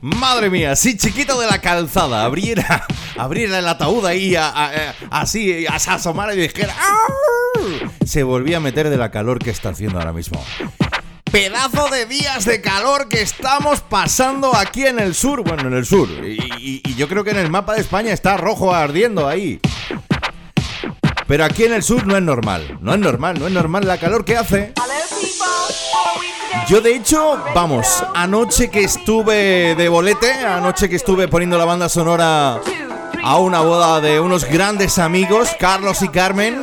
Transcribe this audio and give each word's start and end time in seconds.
Madre 0.00 0.48
mía, 0.48 0.76
si 0.76 0.96
chiquito 0.96 1.40
de 1.40 1.46
la 1.48 1.60
calzada 1.60 2.24
abriera, 2.24 2.86
abriera 3.16 3.58
el 3.58 3.66
ataúd 3.66 4.06
ahí 4.06 4.36
a- 4.36 4.48
a- 4.48 4.66
a- 4.70 4.94
así, 5.10 5.66
a 5.66 5.74
asomar 5.74 6.32
y 6.34 6.40
dijera 6.42 6.74
se 8.06 8.22
volvía 8.22 8.58
a 8.58 8.60
meter 8.60 8.88
de 8.90 8.96
la 8.96 9.10
calor 9.10 9.38
que 9.40 9.50
está 9.50 9.70
haciendo 9.70 9.98
ahora 9.98 10.12
mismo. 10.12 10.42
Pedazo 11.32 11.88
de 11.88 12.06
días 12.06 12.44
de 12.44 12.60
calor 12.62 13.08
que 13.08 13.20
estamos 13.20 13.80
pasando 13.80 14.54
aquí 14.56 14.86
en 14.86 14.98
el 15.00 15.14
sur, 15.14 15.42
bueno, 15.42 15.66
en 15.68 15.74
el 15.74 15.84
sur, 15.84 16.08
y 16.24 16.94
yo 16.94 17.08
creo 17.08 17.24
que 17.24 17.30
en 17.32 17.38
el 17.38 17.50
mapa 17.50 17.74
de 17.74 17.80
España 17.80 18.12
está 18.12 18.36
rojo 18.36 18.72
ardiendo 18.72 19.26
ahí. 19.28 19.60
Pero 21.28 21.44
aquí 21.44 21.64
en 21.64 21.74
el 21.74 21.82
sur 21.82 22.06
no 22.06 22.16
es 22.16 22.22
normal, 22.22 22.78
no 22.80 22.94
es 22.94 22.98
normal, 22.98 23.38
no 23.38 23.46
es 23.46 23.52
normal 23.52 23.86
la 23.86 23.98
calor 23.98 24.24
que 24.24 24.38
hace. 24.38 24.72
Yo 26.68 26.80
de 26.80 26.94
hecho, 26.94 27.38
vamos, 27.54 28.02
anoche 28.14 28.70
que 28.70 28.80
estuve 28.80 29.74
de 29.74 29.88
bolete, 29.90 30.32
anoche 30.32 30.88
que 30.88 30.96
estuve 30.96 31.28
poniendo 31.28 31.58
la 31.58 31.66
banda 31.66 31.90
sonora 31.90 32.58
a 33.22 33.36
una 33.36 33.60
boda 33.60 34.00
de 34.00 34.18
unos 34.20 34.46
grandes 34.46 34.98
amigos, 34.98 35.50
Carlos 35.60 36.00
y 36.00 36.08
Carmen. 36.08 36.62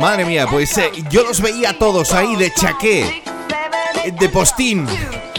Madre 0.00 0.24
mía, 0.24 0.48
pues 0.50 0.76
eh, 0.76 0.90
yo 1.10 1.22
los 1.22 1.40
veía 1.40 1.78
todos 1.78 2.12
ahí 2.12 2.34
de 2.34 2.52
chaqué, 2.52 3.22
de 4.18 4.28
postín. 4.28 4.88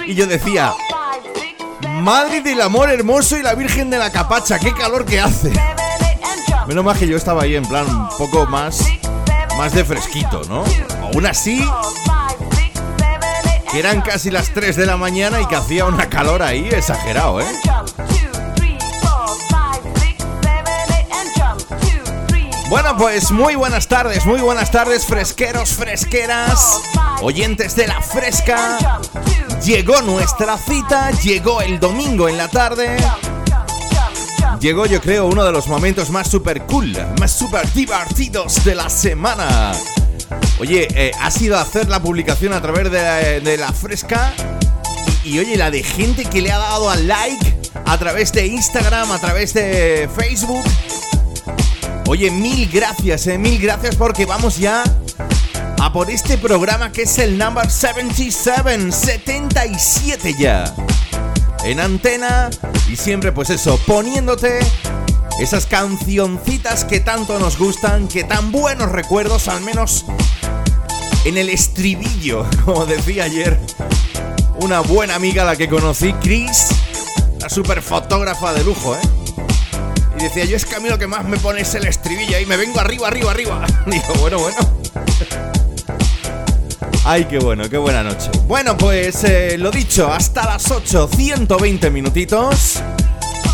Y 0.06 0.16
yo 0.16 0.28
decía, 0.28 0.72
Madre 2.02 2.40
del 2.40 2.62
amor 2.62 2.90
hermoso 2.90 3.38
y 3.38 3.42
la 3.42 3.54
Virgen 3.54 3.90
de 3.90 3.98
la 3.98 4.14
Capacha, 4.14 4.60
qué 4.60 4.72
calor 4.74 5.04
que 5.04 5.20
hace. 5.20 5.52
Menos 6.68 6.84
mal 6.84 6.98
que 6.98 7.08
yo 7.08 7.16
estaba 7.16 7.44
ahí 7.44 7.56
en 7.56 7.66
plan 7.66 7.88
un 7.88 8.10
poco 8.18 8.48
más, 8.48 8.80
más 9.58 9.74
de 9.74 9.86
fresquito, 9.86 10.42
¿no? 10.50 10.64
Aún 11.02 11.26
así, 11.28 11.64
que 13.72 13.80
eran 13.80 14.02
casi 14.02 14.32
las 14.32 14.50
3 14.50 14.76
de 14.76 14.86
la 14.88 14.98
mañana 14.98 15.42
y 15.42 15.46
que 15.46 15.56
hacía 15.56 15.86
una 15.86 16.10
calor 16.10 16.42
ahí 16.42 16.68
exagerado, 16.72 17.42
¿eh? 17.42 17.46
Bueno, 22.68 22.98
pues 22.98 23.32
muy 23.32 23.54
buenas 23.54 23.88
tardes, 23.88 24.26
muy 24.26 24.42
buenas 24.42 24.72
tardes, 24.72 25.06
fresqueros, 25.06 25.70
fresqueras, 25.70 26.82
oyentes 27.22 27.76
de 27.76 27.88
la 27.88 28.02
fresca. 28.02 28.80
Llegó 29.64 30.02
nuestra 30.02 30.58
cita, 30.58 31.12
llegó 31.12 31.62
el 31.62 31.80
domingo 31.80 32.28
en 32.28 32.38
la 32.38 32.48
tarde. 32.48 32.98
Llegó, 34.66 34.88
yo 34.88 35.00
creo, 35.00 35.28
uno 35.28 35.44
de 35.44 35.52
los 35.52 35.68
momentos 35.68 36.10
más 36.10 36.28
super 36.28 36.64
cool, 36.64 36.92
más 37.20 37.32
super 37.32 37.72
divertidos 37.74 38.66
de 38.66 38.74
la 38.74 38.90
semana. 38.90 39.74
Oye, 40.58 40.88
eh, 40.96 41.12
ha 41.22 41.30
sido 41.30 41.60
hacer 41.60 41.88
la 41.88 42.02
publicación 42.02 42.52
a 42.52 42.64
través 42.64 42.90
de 42.90 43.58
la, 43.60 43.72
fresca. 43.74 44.34
Y, 45.24 45.36
y, 45.36 45.40
oye, 45.40 45.56
la 45.56 45.70
de 45.70 45.84
gente 45.84 46.26
que 46.26 46.42
le 46.42 46.52
ha 46.52 46.58
dado 46.58 46.90
al 46.90 47.08
like 47.08 47.56
a 47.86 47.96
través 48.00 48.32
de 48.32 48.48
Instagram, 48.48 49.12
a 49.12 49.20
través 49.20 49.54
de 49.54 50.10
Facebook. 50.16 50.66
Oye, 52.08 52.32
mil 52.32 52.68
gracias, 52.68 53.28
eh, 53.28 53.38
mil 53.38 53.62
gracias 53.62 53.96
porque 53.96 54.26
vamos 54.26 54.58
ya 54.58 54.84
a 55.80 55.94
por 55.94 56.10
este 56.10 56.40
programa 56.40 56.92
que 56.92 57.04
es 57.04 57.20
el 57.20 57.38
number 57.38 57.70
77, 57.70 58.92
77 58.92 60.34
ya. 60.40 60.74
En 61.64 61.80
antena 61.80 62.50
y 62.90 62.96
siempre 62.96 63.32
pues 63.32 63.50
eso, 63.50 63.80
poniéndote 63.86 64.60
esas 65.40 65.66
cancioncitas 65.66 66.86
que 66.86 67.00
tanto 67.00 67.40
nos 67.40 67.58
gustan, 67.58 68.08
que 68.08 68.24
tan 68.24 68.52
buenos 68.52 68.92
recuerdos, 68.92 69.48
al 69.48 69.62
menos 69.62 70.06
en 71.26 71.38
el 71.38 71.50
estribillo, 71.50 72.46
como 72.66 72.86
decía 72.86 73.26
ayer 73.26 73.60
una 74.58 74.80
buena 74.80 75.16
amiga 75.16 75.44
la 75.44 75.56
que 75.56 75.68
conocí, 75.68 76.14
Chris, 76.14 76.68
la 77.40 77.50
super 77.50 77.82
fotógrafa 77.82 78.54
de 78.54 78.64
lujo, 78.64 78.96
¿eh? 78.96 79.00
Y 80.18 80.24
decía, 80.24 80.46
yo 80.46 80.56
es 80.56 80.66
que 80.66 80.76
a 80.76 80.80
mí 80.80 80.88
lo 80.88 80.98
que 80.98 81.08
más 81.08 81.26
me 81.26 81.38
pone 81.38 81.62
es 81.62 81.76
el 81.76 81.86
estribillo 81.86 82.40
y 82.40 82.46
me 82.46 82.56
vengo 82.56 82.80
arriba, 82.80 83.08
arriba, 83.08 83.32
arriba. 83.32 83.66
Digo, 83.86 84.14
bueno, 84.20 84.40
bueno. 84.40 84.85
Ay, 87.08 87.26
qué 87.26 87.38
bueno, 87.38 87.70
qué 87.70 87.78
buena 87.78 88.02
noche. 88.02 88.32
Bueno, 88.48 88.76
pues 88.76 89.24
eh, 89.26 89.60
lo 89.60 89.70
dicho, 89.70 90.12
hasta 90.12 90.44
las 90.44 90.72
8, 90.72 91.08
120 91.16 91.92
minutitos. 91.92 92.82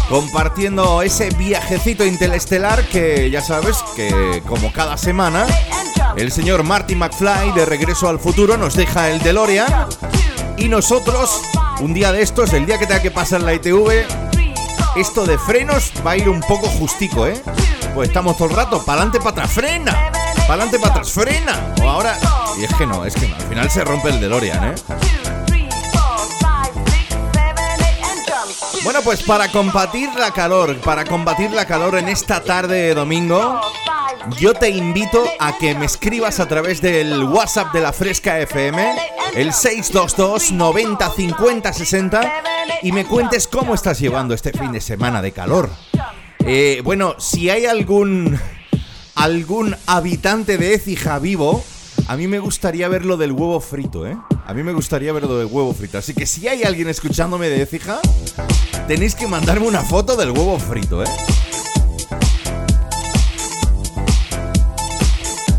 Compartiendo 0.07 1.01
ese 1.01 1.29
viajecito 1.31 2.06
interestelar 2.06 2.85
que 2.85 3.29
ya 3.29 3.41
sabes 3.41 3.84
que 3.94 4.41
como 4.47 4.72
cada 4.72 4.97
semana 4.97 5.45
el 6.16 6.31
señor 6.31 6.63
Marty 6.63 6.95
McFly 6.95 7.51
de 7.53 7.66
Regreso 7.66 8.07
al 8.07 8.19
Futuro 8.19 8.56
nos 8.56 8.75
deja 8.75 9.09
el 9.09 9.19
DeLorean 9.19 9.88
y 10.57 10.69
nosotros 10.69 11.41
un 11.81 11.94
día 11.94 12.13
de 12.13 12.22
estos, 12.22 12.53
el 12.53 12.66
día 12.66 12.78
que 12.78 12.88
tenga 12.88 13.01
que 13.01 13.12
pasar 13.12 13.41
la 13.41 13.53
ITV, 13.53 14.06
esto 14.95 15.25
de 15.25 15.38
frenos 15.38 15.91
va 16.06 16.12
a 16.12 16.18
ir 16.18 16.29
un 16.29 16.41
poco 16.41 16.68
justico, 16.68 17.28
¿eh? 17.28 17.41
Pues 17.94 18.09
estamos 18.09 18.38
todo 18.38 18.50
el 18.50 18.56
rato, 18.56 18.83
para 18.85 19.01
adelante, 19.01 19.19
para 19.19 19.31
atrás, 19.31 19.51
frena, 19.51 19.91
para 20.47 20.53
adelante, 20.53 20.79
para 20.79 20.91
atrás, 20.91 21.12
frena. 21.12 21.73
O 21.81 21.89
ahora, 21.89 22.18
y 22.59 22.63
es 22.63 22.73
que 22.75 22.85
no, 22.85 23.06
es 23.06 23.16
que 23.16 23.28
no, 23.28 23.35
al 23.35 23.41
final 23.41 23.69
se 23.69 23.84
rompe 23.84 24.09
el 24.09 24.19
DeLorean, 24.19 24.72
¿eh? 24.72 24.75
Bueno, 28.84 29.01
pues 29.03 29.22
para 29.22 29.47
combatir 29.51 30.09
la 30.15 30.31
calor, 30.31 30.75
para 30.77 31.06
combatir 31.06 31.51
la 31.51 31.65
calor 31.65 31.98
en 31.98 32.09
esta 32.09 32.44
tarde 32.44 32.81
de 32.81 32.95
domingo, 32.95 33.62
yo 34.39 34.53
te 34.53 34.69
invito 34.69 35.24
a 35.39 35.57
que 35.57 35.75
me 35.75 35.86
escribas 35.86 36.39
a 36.39 36.48
través 36.48 36.81
del 36.81 37.24
WhatsApp 37.24 37.74
de 37.74 37.81
la 37.81 37.94
Fresca 37.94 38.39
FM, 38.39 38.95
el 39.36 39.53
622 39.53 40.51
90 40.51 41.09
50 41.12 41.74
60, 41.74 42.33
y 42.81 42.92
me 42.92 43.06
cuentes 43.06 43.48
cómo 43.48 43.75
estás 43.75 44.00
llevando 44.00 44.33
este 44.33 44.51
fin 44.51 44.71
de 44.71 44.81
semana 44.81 45.21
de 45.21 45.31
calor. 45.31 45.69
Eh, 46.39 46.81
bueno, 46.83 47.15
si 47.19 47.51
hay 47.51 47.68
algún 47.68 48.39
algún 49.15 49.75
habitante 49.86 50.57
de 50.57 50.74
Écija 50.74 51.19
vivo, 51.19 51.63
a 52.12 52.18
mí 52.18 52.28
me 52.28 52.40
gustaría 52.40 52.90
ver 52.90 53.06
lo 53.06 53.16
del 53.16 53.31
huevo 53.31 53.62
frito, 53.62 54.06
¿eh? 54.06 54.18
A 54.46 54.54
mí 54.54 54.63
me 54.63 54.74
gustaría 54.74 55.13
ver 55.13 55.24
lo 55.24 55.38
del 55.38 55.48
huevo 55.48 55.74
frito. 55.74 55.98
Así 55.98 56.13
que 56.13 56.25
si 56.25 56.46
hay 56.46 56.63
alguien 56.63 56.90
escuchándome 56.90 57.48
de 57.48 57.62
Écija, 57.62 58.02
tenéis 58.86 59.16
que 59.16 59.28
mandarme 59.28 59.66
una 59.66 59.81
foto 59.81 60.18
del 60.18 60.31
huevo 60.31 60.60
frito, 60.60 61.02
¿eh? 61.02 61.08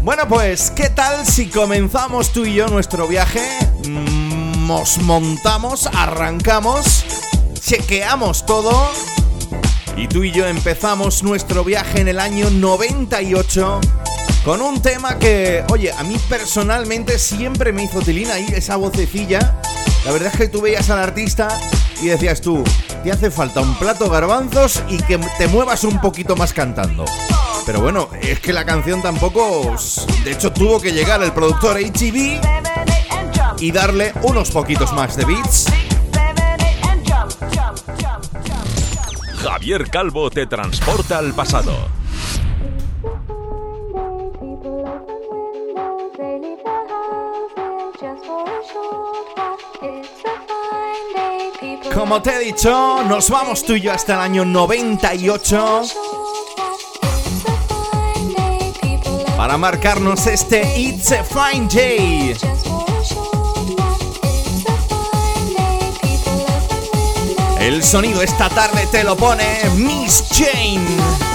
Bueno, 0.03 0.29
pues, 0.29 0.71
¿qué 0.71 0.91
tal 0.91 1.27
si 1.27 1.47
comenzamos 1.47 2.35
tú 2.35 2.45
y 2.45 2.53
yo 2.57 2.69
nuestro 2.69 3.09
viaje? 3.09 3.41
Mm, 3.89 4.67
Nos 4.67 4.99
montamos, 4.99 5.87
arrancamos. 5.87 7.07
chequeamos 7.61 8.45
todo 8.45 8.91
y 9.97 10.07
tú 10.07 10.23
y 10.23 10.33
yo 10.33 10.47
empezamos 10.47 11.23
nuestro 11.23 11.65
viaje 11.65 12.03
en 12.03 12.09
el 12.09 12.21
año 12.21 12.51
98 12.51 13.81
con 14.45 14.61
un 14.61 14.83
tema 14.83 15.19
que, 15.19 15.65
oye, 15.71 15.93
a 15.93 16.03
mí 16.03 16.19
personalmente 16.29 17.19
siempre 17.19 17.73
me 17.73 17.85
hizo 17.85 18.01
tilina 18.01 18.35
ahí 18.35 18.47
esa 18.55 18.77
vocecilla. 18.77 19.61
La 20.05 20.13
verdad 20.13 20.31
es 20.33 20.39
que 20.39 20.49
tú 20.49 20.61
veías 20.61 20.91
al 20.91 20.99
artista 20.99 21.49
y 22.01 22.07
decías 22.09 22.41
tú, 22.41 22.65
te 23.05 23.13
hace 23.13 23.31
falta 23.31 23.61
un 23.61 23.75
plato 23.77 24.11
garbanzos 24.11 24.83
y 24.89 24.99
que 24.99 25.19
te 25.39 25.47
muevas 25.47 25.85
un 25.85 26.01
poquito 26.01 26.35
más 26.35 26.53
cantando. 26.53 27.05
Pero 27.65 27.81
bueno, 27.81 28.09
es 28.21 28.41
que 28.41 28.53
la 28.53 28.65
canción 28.65 29.01
tampoco... 29.01 29.77
De 30.25 30.33
hecho, 30.33 30.53
tuvo 30.53 30.81
que 30.81 30.93
llegar 30.93 31.23
el 31.23 31.33
productor 31.33 31.79
HEB 31.79 32.41
y 33.61 33.71
darle 33.71 34.13
unos 34.23 34.51
poquitos 34.51 34.93
más 34.93 35.17
de 35.17 35.25
beats. 35.25 35.67
Javier 39.37 39.89
Calvo 39.89 40.31
te 40.31 40.47
transporta 40.47 41.19
al 41.19 41.33
pasado. 41.33 42.02
Como 51.95 52.23
te 52.23 52.35
he 52.35 52.39
dicho, 52.39 53.05
nos 53.05 53.29
vamos 53.29 53.65
tú 53.65 53.75
y 53.75 53.83
yo 53.83 53.93
hasta 53.93 54.15
el 54.15 54.21
año 54.21 54.45
98 54.45 55.83
para 59.37 59.59
marcarnos 59.59 60.27
este 60.27 60.63
It's 60.79 61.13
a 61.13 61.23
Fine 61.23 61.69
Day. 61.69 62.37
El 67.61 67.83
sonido 67.83 68.23
esta 68.23 68.49
tarde 68.49 68.87
te 68.91 69.05
lo 69.05 69.17
pone 69.17 69.45
Miss 69.77 70.25
Jane. 70.31 71.32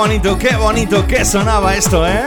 Bonito, 0.00 0.38
qué 0.38 0.56
bonito 0.56 1.06
que 1.06 1.26
sonaba 1.26 1.74
esto, 1.74 2.08
¿eh? 2.08 2.22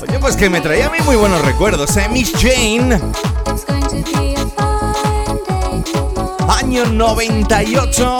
Oye, 0.00 0.18
pues 0.20 0.36
que 0.36 0.48
me 0.48 0.60
traía 0.60 0.86
a 0.86 0.90
mí 0.90 0.98
muy 1.04 1.16
buenos 1.16 1.44
recuerdos, 1.44 1.96
¿eh? 1.96 2.08
Miss 2.08 2.32
Jane. 2.38 3.00
Año 6.48 6.86
98. 6.86 8.18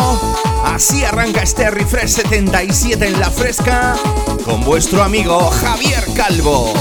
Así 0.65 1.05
arranca 1.05 1.43
este 1.43 1.71
Refresh 1.71 2.09
77 2.09 3.07
en 3.07 3.21
la 3.21 3.31
fresca 3.31 3.95
con 4.45 4.65
vuestro 4.65 5.05
amigo 5.05 5.49
Javier 5.49 6.05
Calvo. 6.17 6.73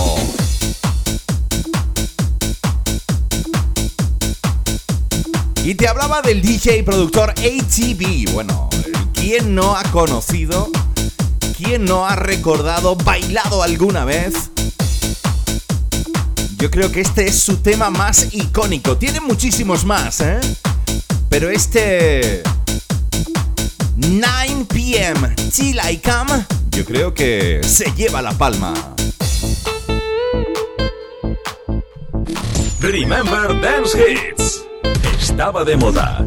Y 5.68 5.76
te 5.76 5.90
hablaba 5.90 6.22
del 6.22 6.42
DJ 6.42 6.78
y 6.78 6.82
productor 6.82 7.32
ATV. 7.32 8.32
Bueno, 8.32 8.70
¿quién 9.14 9.54
no 9.54 9.76
ha 9.76 9.84
conocido? 9.92 10.70
¿Quién 11.58 11.84
no 11.84 12.08
ha 12.08 12.16
recordado, 12.16 12.96
bailado 12.96 13.62
alguna 13.62 14.06
vez? 14.06 14.50
Yo 16.58 16.72
creo 16.72 16.90
que 16.90 17.02
este 17.02 17.28
es 17.28 17.38
su 17.38 17.58
tema 17.58 17.90
más 17.90 18.34
icónico. 18.34 18.96
Tiene 18.96 19.20
muchísimos 19.20 19.84
más, 19.84 20.22
¿eh? 20.22 20.40
Pero 21.28 21.50
este 21.50 22.44
9 23.98 24.68
pm 24.70 25.36
Till 25.54 25.82
I 25.86 25.98
Come, 25.98 26.46
yo 26.72 26.86
creo 26.86 27.14
que 27.14 27.60
se 27.62 27.92
lleva 27.92 28.22
la 28.22 28.32
palma. 28.32 28.74
Remember 32.80 33.60
Dance 33.60 34.37
estaba 35.38 35.64
de 35.64 35.78
moda. 35.78 36.26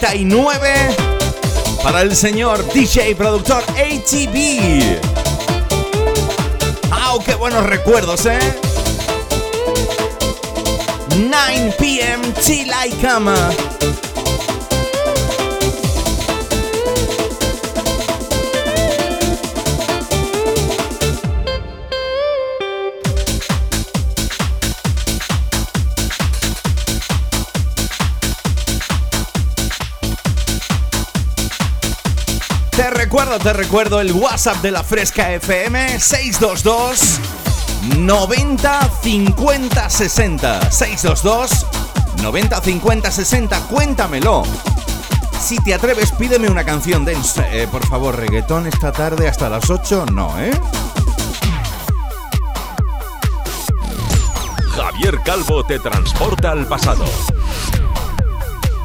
99 0.00 0.96
para 1.82 2.00
el 2.00 2.16
señor 2.16 2.64
DJ 2.72 3.14
productor 3.16 3.62
ATV. 3.72 4.98
¡Ah, 6.90 7.18
qué 7.24 7.34
buenos 7.34 7.66
recuerdos, 7.66 8.24
eh! 8.24 8.38
9 11.28 11.74
p.m. 11.78 12.32
till 12.42 12.70
I 12.70 12.90
te 33.38 33.52
recuerdo 33.52 34.00
el 34.00 34.12
WhatsApp 34.12 34.56
de 34.56 34.72
la 34.72 34.82
Fresca 34.82 35.32
FM 35.32 36.00
622 36.00 37.20
90 37.98 38.90
50 39.02 39.88
60 39.88 40.70
622 40.72 41.66
90 42.22 42.60
50 42.60 43.10
60 43.10 43.60
cuéntamelo. 43.68 44.42
Si 45.40 45.58
te 45.58 45.74
atreves 45.74 46.10
pídeme 46.10 46.50
una 46.50 46.64
canción 46.64 47.04
de 47.04 47.16
eh, 47.52 47.68
por 47.70 47.86
favor 47.86 48.16
reggaetón 48.16 48.66
esta 48.66 48.90
tarde 48.90 49.28
hasta 49.28 49.48
las 49.48 49.70
8 49.70 50.06
no 50.12 50.38
eh 50.40 50.50
Javier 54.74 55.20
Calvo 55.24 55.62
te 55.64 55.78
transporta 55.78 56.50
al 56.50 56.66
pasado 56.66 57.04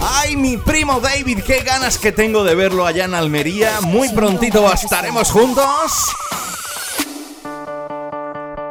Ay, 0.08 0.36
mi 0.36 0.58
primo 0.58 1.00
David, 1.00 1.40
qué 1.44 1.62
ganas 1.62 1.98
que 1.98 2.12
tengo 2.12 2.44
de 2.44 2.54
verlo 2.54 2.86
allá 2.86 3.06
en 3.06 3.16
Almería. 3.16 3.82
Muy 3.82 4.10
prontito 4.10 4.72
estaremos 4.72 5.32
juntos. 5.32 5.66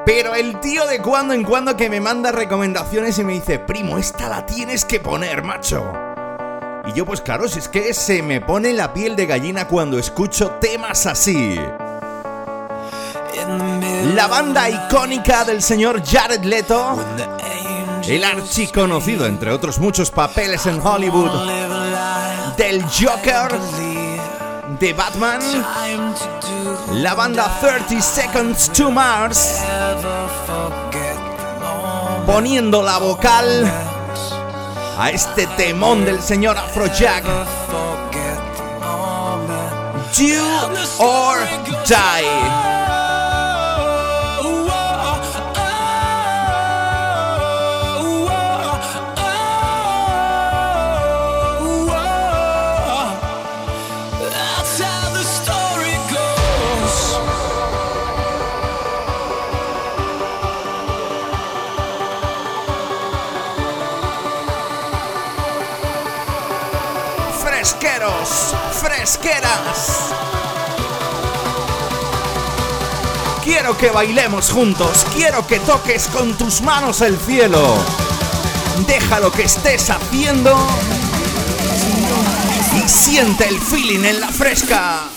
Pero 0.07 0.35
el 0.37 0.61
tío 0.61 0.87
de 0.87 1.00
cuando 1.00 1.35
en 1.35 1.43
cuando 1.43 1.76
que 1.76 1.91
me 1.91 2.00
manda 2.00 2.31
recomendaciones 2.31 3.19
y 3.19 3.25
me 3.25 3.33
dice, 3.33 3.59
primo, 3.59 3.99
esta 3.99 4.29
la 4.29 4.47
tienes 4.47 4.85
que 4.85 5.00
poner, 5.00 5.43
macho. 5.43 5.93
Y 6.87 6.93
yo 6.93 7.05
pues 7.05 7.21
claro, 7.21 7.49
si 7.49 7.59
es 7.59 7.69
que 7.69 7.93
se 7.95 8.23
me 8.23 8.41
pone 8.41 8.73
la 8.73 8.93
piel 8.93 9.17
de 9.17 9.26
gallina 9.26 9.67
cuando 9.67 9.99
escucho 9.99 10.53
temas 10.61 11.05
así. 11.07 11.59
La 14.14 14.29
banda 14.29 14.71
icónica 14.71 15.45
del 15.45 15.62
señor 15.62 16.00
Jared 16.05 16.45
Leto 16.45 16.97
el 18.09 18.25
archiconocido, 18.25 19.27
entre 19.27 19.51
otros 19.51 19.79
muchos 19.79 20.11
papeles 20.11 20.67
en 20.67 20.81
Hollywood, 20.85 21.31
del 22.57 22.83
Joker, 22.83 23.59
de 24.79 24.93
Batman, 24.93 25.41
la 26.93 27.15
banda 27.15 27.59
30 27.61 28.01
Seconds 28.01 28.71
to 28.73 28.91
Mars, 28.91 29.61
poniendo 32.27 32.83
la 32.83 32.99
vocal 32.99 33.73
a 34.99 35.11
este 35.11 35.47
temón 35.47 36.05
del 36.05 36.21
señor 36.21 36.59
Afrojack. 36.59 37.25
Do 40.17 40.71
or 41.01 41.39
Die. 41.89 42.84
Fresqueras. 68.73 70.13
Quiero 73.43 73.77
que 73.77 73.91
bailemos 73.91 74.51
juntos, 74.51 75.07
quiero 75.15 75.47
que 75.47 75.61
toques 75.61 76.07
con 76.09 76.35
tus 76.35 76.61
manos 76.63 77.01
el 77.01 77.19
cielo. 77.19 77.77
Deja 78.87 79.21
lo 79.21 79.31
que 79.31 79.43
estés 79.43 79.91
haciendo 79.91 80.57
y 82.77 82.89
siente 82.89 83.49
el 83.49 83.59
feeling 83.61 84.05
en 84.05 84.21
la 84.21 84.29
fresca. 84.29 85.09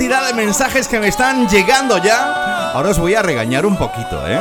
Cantidad 0.00 0.28
de 0.28 0.32
mensajes 0.32 0.88
que 0.88 0.98
me 0.98 1.08
están 1.08 1.46
llegando 1.46 1.98
ya. 1.98 2.70
Ahora 2.72 2.88
os 2.88 2.98
voy 2.98 3.14
a 3.14 3.20
regañar 3.20 3.66
un 3.66 3.76
poquito, 3.76 4.26
¿eh? 4.26 4.40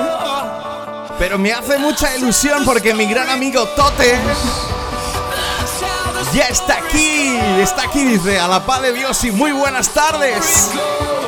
Pero 1.17 1.37
me 1.37 1.51
hace 1.51 1.77
mucha 1.77 2.15
ilusión 2.15 2.63
porque 2.63 2.93
mi 2.93 3.05
gran 3.07 3.29
amigo 3.29 3.65
Tote 3.75 4.17
ya 6.33 6.45
está 6.45 6.77
aquí. 6.77 7.37
Está 7.59 7.81
aquí, 7.83 8.05
dice, 8.05 8.39
a 8.39 8.47
la 8.47 8.61
paz 8.61 8.83
de 8.83 8.93
Dios 8.93 9.21
y 9.25 9.31
muy 9.31 9.51
buenas 9.51 9.89
tardes. 9.89 10.71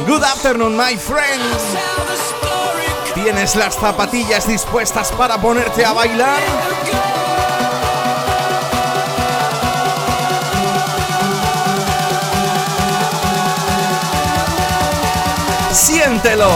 Good 0.07 0.23
afternoon, 0.23 0.77
my 0.77 0.95
friend. 0.95 1.43
¿Tienes 3.13 3.57
las 3.57 3.75
zapatillas 3.75 4.47
dispuestas 4.47 5.11
para 5.11 5.41
ponerte 5.41 5.83
a 5.83 5.91
bailar? 5.91 6.39
Siéntelo. 15.73 16.49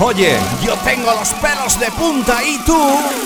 Oye, 0.00 0.38
yo 0.62 0.74
tengo 0.84 1.12
los 1.14 1.30
pelos 1.34 1.78
de 1.78 1.90
punta 1.90 2.42
y 2.42 2.58
tú... 2.58 3.25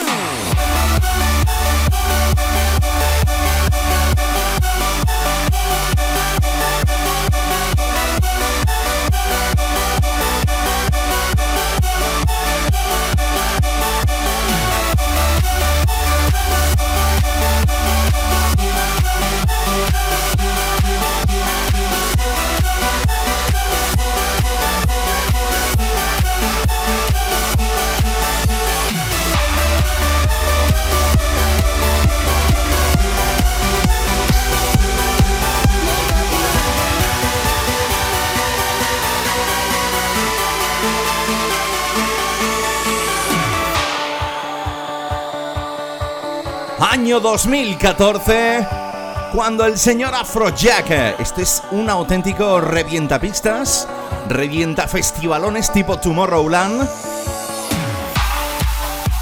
Año 47.11 47.19
2014, 47.19 48.69
cuando 49.33 49.67
el 49.67 49.77
señor 49.77 50.15
Afrojack, 50.15 51.19
este 51.19 51.43
es 51.43 51.61
un 51.73 51.91
auténtico 51.91 52.61
revientapistas, 52.61 53.89
revienta 54.29 54.87
festivalones 54.87 55.73
tipo 55.73 55.99
Tomorrowland, 55.99 56.89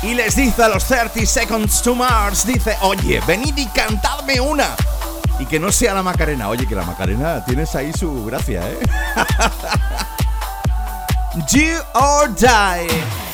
y 0.02 0.12
les 0.12 0.36
dice 0.36 0.64
a 0.64 0.68
los 0.68 0.84
30 0.84 1.24
Seconds 1.24 1.80
to 1.80 1.94
Mars, 1.94 2.46
dice, 2.46 2.76
oye, 2.82 3.22
venid 3.26 3.56
y 3.56 3.64
cantadme 3.68 4.38
una. 4.38 4.76
Y 5.38 5.46
que 5.46 5.58
no 5.58 5.72
sea 5.72 5.94
la 5.94 6.02
Macarena, 6.02 6.50
oye, 6.50 6.66
que 6.66 6.74
la 6.74 6.84
Macarena 6.84 7.42
tienes 7.42 7.74
ahí 7.74 7.94
su 7.94 8.26
gracia, 8.26 8.68
¿eh? 8.68 8.80
Do 11.50 11.82
or 11.94 12.34
Die. 12.34 13.27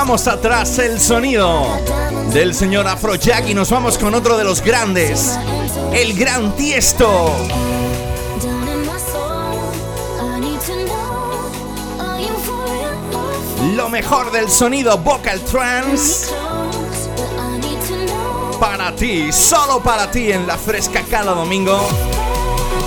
Dejamos 0.00 0.28
atrás 0.28 0.78
el 0.78 0.98
sonido 0.98 1.62
del 2.32 2.54
señor 2.54 2.88
Afrojack 2.88 3.46
y 3.50 3.54
nos 3.54 3.70
vamos 3.70 3.98
con 3.98 4.14
otro 4.14 4.38
de 4.38 4.44
los 4.44 4.62
grandes, 4.62 5.38
el 5.92 6.18
gran 6.18 6.56
Tiesto. 6.56 7.30
Lo 13.76 13.90
mejor 13.90 14.32
del 14.32 14.48
sonido 14.48 14.96
vocal 14.96 15.38
trance 15.40 16.30
para 18.58 18.96
ti, 18.96 19.30
solo 19.30 19.82
para 19.82 20.10
ti 20.10 20.32
en 20.32 20.46
la 20.46 20.56
fresca 20.56 21.02
cada 21.10 21.34
domingo 21.34 21.78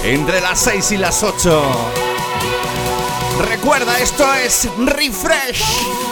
entre 0.04 0.42
las 0.42 0.58
6 0.62 0.94
y 0.94 0.98
las 0.98 1.22
8. 1.22 1.62
Recuerda, 3.52 4.00
esto 4.00 4.34
es 4.34 4.68
Refresh. 4.80 6.03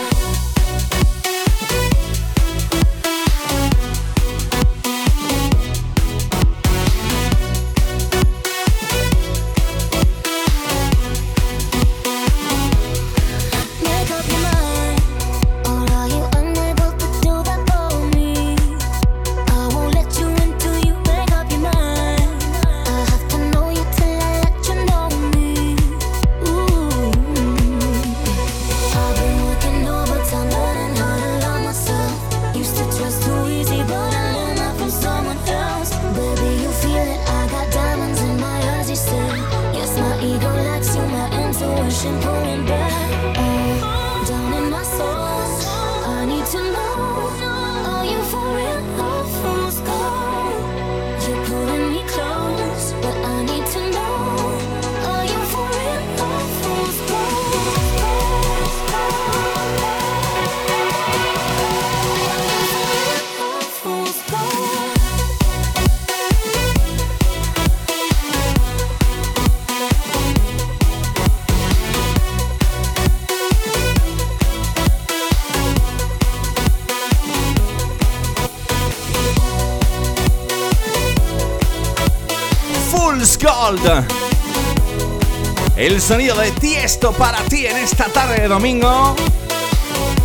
Sonido 86.12 86.36
de 86.36 86.52
Tiesto 86.52 87.14
para 87.14 87.38
ti 87.46 87.66
en 87.66 87.78
esta 87.78 88.04
tarde 88.08 88.42
de 88.42 88.50
domingo. 88.50 89.16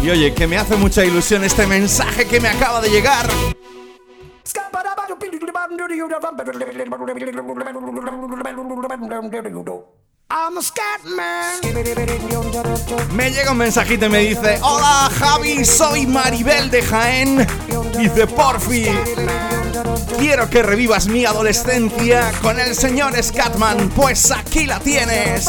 Y 0.02 0.10
oye, 0.10 0.34
que 0.34 0.48
me 0.48 0.58
hace 0.58 0.74
mucha 0.74 1.04
ilusión 1.04 1.44
este 1.44 1.64
mensaje 1.64 2.26
que 2.26 2.40
me 2.40 2.48
acaba 2.48 2.80
de 2.80 2.88
llegar. 2.88 3.28
Me 13.14 13.30
llega 13.30 13.52
un 13.52 13.58
mensajito 13.58 14.06
y 14.06 14.08
me 14.08 14.18
dice, 14.18 14.58
hola 14.62 15.08
Javi, 15.16 15.64
soy 15.64 16.04
Maribel 16.08 16.68
de 16.68 16.82
Jaén. 16.82 17.46
Dice, 17.96 18.26
porfi, 18.26 18.86
quiero 20.18 20.48
que 20.48 20.62
revivas 20.62 21.06
mi 21.06 21.24
adolescencia 21.24 22.32
con 22.42 22.58
el 22.58 22.74
señor 22.74 23.20
Scatman, 23.22 23.90
pues 23.90 24.30
aquí 24.30 24.66
la 24.66 24.78
tienes. 24.80 25.48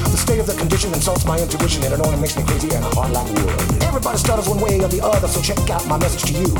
The 0.11 0.17
state 0.17 0.39
of 0.39 0.45
the 0.45 0.53
condition 0.53 0.93
insults 0.93 1.25
my 1.25 1.39
intuition 1.39 1.83
and 1.83 1.93
it 1.93 1.99
only 2.05 2.19
makes 2.19 2.35
me 2.35 2.43
crazy 2.43 2.69
and 2.75 2.83
hard 2.83 3.11
like 3.11 3.27
wood. 3.31 3.83
Everybody 3.83 4.17
stutters 4.17 4.47
one 4.47 4.59
way 4.59 4.79
or 4.79 4.89
the 4.89 5.01
other, 5.01 5.27
so 5.27 5.41
check 5.41 5.57
out 5.69 5.87
my 5.87 5.97
message 5.97 6.23
to 6.31 6.33
you. 6.33 6.51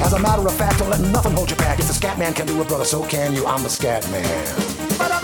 As 0.00 0.14
a 0.14 0.18
matter 0.18 0.46
of 0.46 0.54
fact, 0.54 0.78
don't 0.78 0.90
let 0.90 1.00
nothing 1.00 1.32
hold 1.32 1.50
you 1.50 1.56
back. 1.56 1.78
If 1.78 1.86
the 1.86 1.94
scat 1.94 2.18
man 2.18 2.32
can 2.32 2.46
do 2.46 2.60
it, 2.60 2.68
brother, 2.68 2.84
so 2.84 3.04
can 3.06 3.34
you. 3.34 3.46
I'm 3.46 3.62
the 3.62 3.68
scat 3.68 4.08
man. 4.10 5.23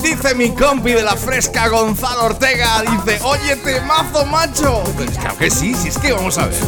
Dice 0.00 0.34
mi 0.36 0.50
compi 0.54 0.92
de 0.92 1.02
la 1.02 1.16
fresca 1.16 1.68
Gonzalo 1.68 2.26
Ortega, 2.26 2.82
dice, 2.82 3.18
oye, 3.24 3.56
temazo 3.56 4.24
macho. 4.26 4.84
Pues 4.96 5.10
claro 5.18 5.36
que 5.36 5.50
sí, 5.50 5.74
si 5.74 5.88
es 5.88 5.98
que 5.98 6.12
vamos 6.12 6.38
a 6.38 6.46
ver. 6.46 6.62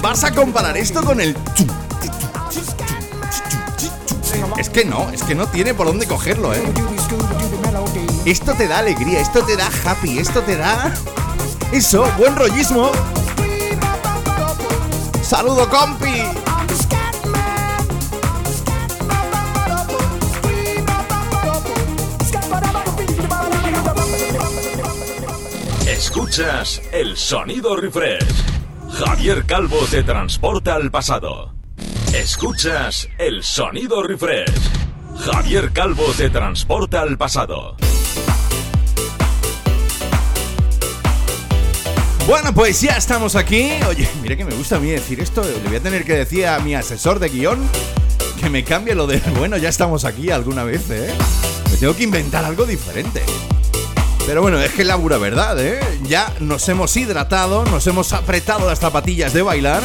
¿Vas 0.00 0.24
a 0.24 0.30
comparar 0.32 0.78
esto 0.78 1.02
con 1.04 1.20
el... 1.20 1.36
Es 4.56 4.70
que 4.70 4.84
no, 4.86 5.10
es 5.10 5.22
que 5.22 5.34
no 5.34 5.46
tiene 5.46 5.74
por 5.74 5.88
dónde 5.88 6.06
cogerlo, 6.06 6.54
¿eh? 6.54 6.62
Esto 8.24 8.54
te 8.54 8.66
da 8.66 8.78
alegría, 8.78 9.20
esto 9.20 9.44
te 9.44 9.56
da 9.56 9.68
happy, 9.84 10.18
esto 10.18 10.40
te 10.42 10.56
da... 10.56 10.94
Eso, 11.72 12.06
buen 12.16 12.34
rollismo. 12.34 12.90
Saludo, 15.28 15.68
compi. 15.68 16.22
Escuchas 25.86 26.80
el 26.92 27.14
sonido 27.18 27.76
refresh. 27.76 28.24
Javier 28.90 29.44
Calvo 29.44 29.76
te 29.90 30.02
transporta 30.02 30.76
al 30.76 30.90
pasado. 30.90 31.52
Escuchas 32.14 33.10
el 33.18 33.42
sonido 33.42 34.02
refresh. 34.02 34.70
Javier 35.26 35.74
Calvo 35.74 36.06
te 36.16 36.30
transporta 36.30 37.02
al 37.02 37.18
pasado. 37.18 37.76
Bueno, 42.28 42.52
pues 42.52 42.82
ya 42.82 42.98
estamos 42.98 43.36
aquí. 43.36 43.70
Oye, 43.88 44.06
mira 44.20 44.36
que 44.36 44.44
me 44.44 44.54
gusta 44.54 44.76
a 44.76 44.78
mí 44.78 44.90
decir 44.90 45.18
esto. 45.18 45.40
Le 45.42 45.66
voy 45.66 45.76
a 45.76 45.80
tener 45.80 46.04
que 46.04 46.12
decir 46.12 46.46
a 46.46 46.58
mi 46.58 46.74
asesor 46.74 47.20
de 47.20 47.30
guion 47.30 47.58
que 48.38 48.50
me 48.50 48.64
cambie 48.64 48.94
lo 48.94 49.06
de, 49.06 49.18
bueno, 49.38 49.56
ya 49.56 49.70
estamos 49.70 50.04
aquí 50.04 50.30
alguna 50.30 50.62
vez, 50.62 50.90
¿eh? 50.90 51.10
Me 51.70 51.78
tengo 51.78 51.96
que 51.96 52.02
inventar 52.02 52.44
algo 52.44 52.66
diferente. 52.66 53.22
Pero 54.26 54.42
bueno, 54.42 54.60
es 54.60 54.72
que 54.72 54.84
la 54.84 54.98
pura 54.98 55.16
verdad, 55.16 55.58
¿eh? 55.58 55.80
Ya 56.02 56.30
nos 56.40 56.68
hemos 56.68 56.94
hidratado, 56.98 57.64
nos 57.64 57.86
hemos 57.86 58.12
apretado 58.12 58.68
las 58.68 58.78
zapatillas 58.78 59.32
de 59.32 59.40
bailar. 59.40 59.82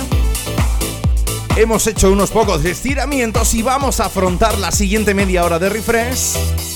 Hemos 1.55 1.87
hecho 1.87 2.11
unos 2.11 2.29
pocos 2.31 2.65
estiramientos 2.65 3.53
y 3.53 3.61
vamos 3.61 4.01
a 4.01 4.07
afrontar 4.07 4.57
la 4.57 4.73
siguiente 4.73 5.13
media 5.13 5.45
hora 5.45 5.59
de 5.59 5.69
refresh 5.69 6.72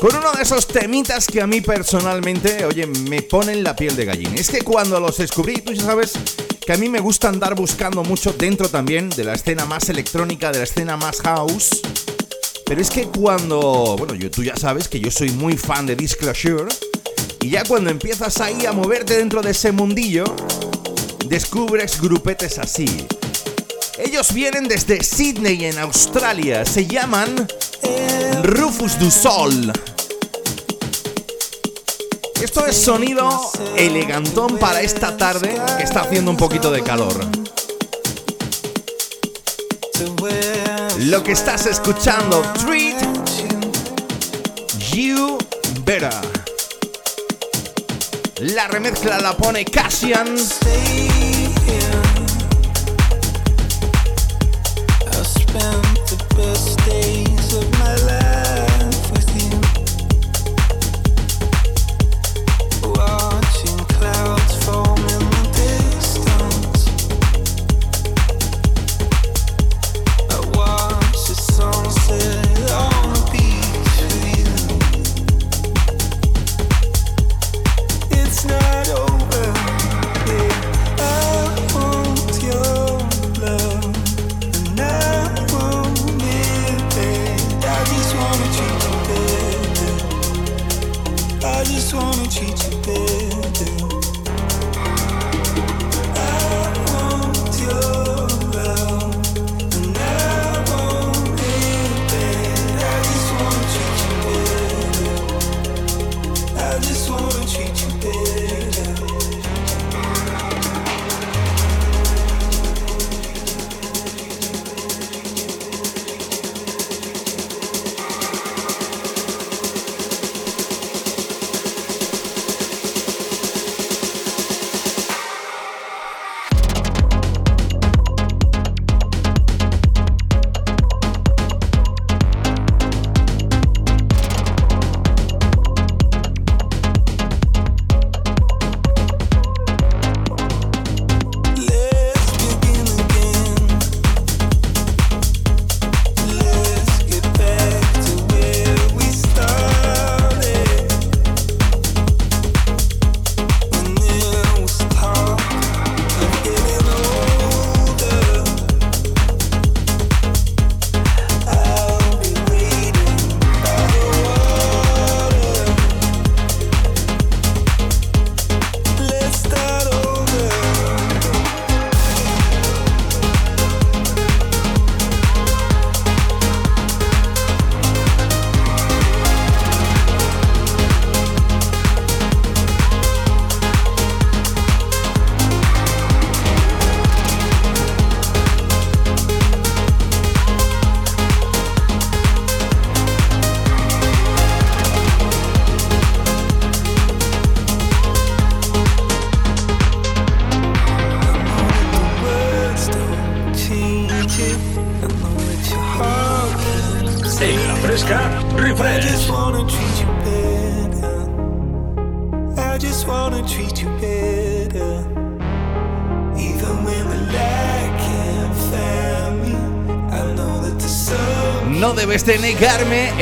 con 0.00 0.16
uno 0.16 0.32
de 0.32 0.42
esos 0.42 0.66
temitas 0.66 1.26
que 1.26 1.40
a 1.40 1.46
mí 1.46 1.60
personalmente, 1.60 2.64
oye, 2.64 2.86
me 2.86 3.22
ponen 3.22 3.62
la 3.62 3.76
piel 3.76 3.96
de 3.96 4.04
gallina. 4.04 4.34
Es 4.34 4.50
que 4.50 4.62
cuando 4.62 5.00
los 5.00 5.18
descubrí, 5.18 5.54
tú 5.60 5.72
ya 5.72 5.82
sabes 5.82 6.12
que 6.64 6.72
a 6.72 6.76
mí 6.76 6.88
me 6.88 7.00
gusta 7.00 7.28
andar 7.28 7.54
buscando 7.54 8.02
mucho 8.02 8.32
dentro 8.32 8.68
también 8.68 9.10
de 9.10 9.24
la 9.24 9.34
escena 9.34 9.64
más 9.66 9.88
electrónica, 9.88 10.50
de 10.50 10.58
la 10.58 10.64
escena 10.64 10.96
más 10.96 11.20
house. 11.20 11.80
Pero 12.66 12.80
es 12.80 12.90
que 12.90 13.04
cuando, 13.04 13.96
bueno, 13.98 14.14
yo, 14.14 14.30
tú 14.30 14.42
ya 14.42 14.56
sabes 14.56 14.88
que 14.88 14.98
yo 14.98 15.10
soy 15.10 15.30
muy 15.30 15.56
fan 15.56 15.86
de 15.86 15.94
Disclosure. 15.96 16.68
Y 17.40 17.50
ya 17.50 17.62
cuando 17.64 17.90
empiezas 17.90 18.40
ahí 18.40 18.64
a 18.64 18.72
moverte 18.72 19.18
dentro 19.18 19.42
de 19.42 19.50
ese 19.50 19.70
mundillo, 19.70 20.24
descubres 21.28 22.00
grupetes 22.00 22.58
así. 22.58 23.06
Ellos 23.98 24.32
vienen 24.32 24.66
desde 24.66 25.04
Sydney 25.04 25.66
en 25.66 25.78
Australia, 25.78 26.64
se 26.64 26.86
llaman 26.86 27.46
Rufus 28.42 28.98
du 28.98 29.10
Sol. 29.10 29.72
Esto 32.42 32.66
es 32.66 32.76
sonido 32.76 33.50
elegantón 33.76 34.58
para 34.58 34.82
esta 34.82 35.16
tarde 35.16 35.58
que 35.76 35.82
está 35.82 36.02
haciendo 36.02 36.30
un 36.30 36.36
poquito 36.36 36.70
de 36.70 36.82
calor. 36.82 37.26
Lo 40.98 41.22
que 41.22 41.32
estás 41.32 41.66
escuchando, 41.66 42.42
Treat 42.64 43.02
You 44.92 45.38
Better. 45.84 46.12
La 48.40 48.68
remezcla 48.68 49.18
la 49.18 49.36
pone 49.36 49.64
Cassian. 49.64 50.36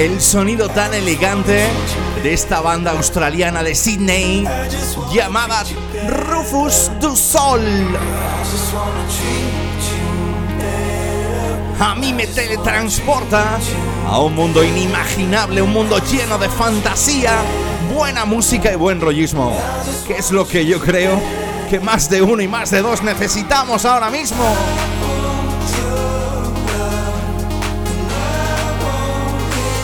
El 0.05 0.21
sonido 0.21 0.69
tan 0.69 0.93
elegante 0.95 1.65
de 2.25 2.33
esta 2.33 2.61
banda 2.61 2.91
australiana 2.91 3.63
de 3.63 3.73
Sydney 3.73 4.45
llamada 5.13 5.63
Rufus 6.09 6.91
du 7.01 7.15
Sol. 7.15 7.61
A 11.79 11.95
mí 11.95 12.13
me 12.13 12.27
teletransporta 12.27 13.61
a 14.09 14.19
un 14.19 14.35
mundo 14.35 14.65
inimaginable, 14.65 15.63
un 15.63 15.73
mundo 15.73 15.99
lleno 16.11 16.37
de 16.37 16.49
fantasía, 16.49 17.37
buena 17.95 18.25
música 18.25 18.73
y 18.73 18.77
buen 18.77 19.01
rollismo, 19.01 19.57
que 20.05 20.15
es 20.15 20.33
lo 20.33 20.49
que 20.49 20.67
yo 20.67 20.81
creo 20.81 21.21
que 21.71 21.79
más 21.79 22.11
de 22.11 22.23
uno 22.23 22.43
y 22.43 22.49
más 22.49 22.73
de 22.73 22.83
dos 22.83 23.05
necesitamos 23.05 23.85
ahora 23.85 24.11
mismo. 24.11 24.45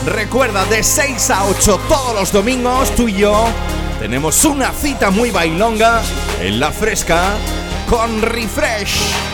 Recuerda, 0.09 0.65
de 0.65 0.83
6 0.83 1.31
a 1.31 1.45
8 1.45 1.81
todos 1.87 2.15
los 2.15 2.33
domingos, 2.33 2.95
tú 2.95 3.09
y 3.09 3.15
yo 3.19 3.47
tenemos 4.01 4.43
una 4.47 4.73
cita 4.73 5.11
muy 5.11 5.31
bailonga 5.31 6.01
en 6.41 6.59
la 6.59 6.73
fresca 6.73 7.35
con 7.91 8.23
Refresh. 8.23 9.28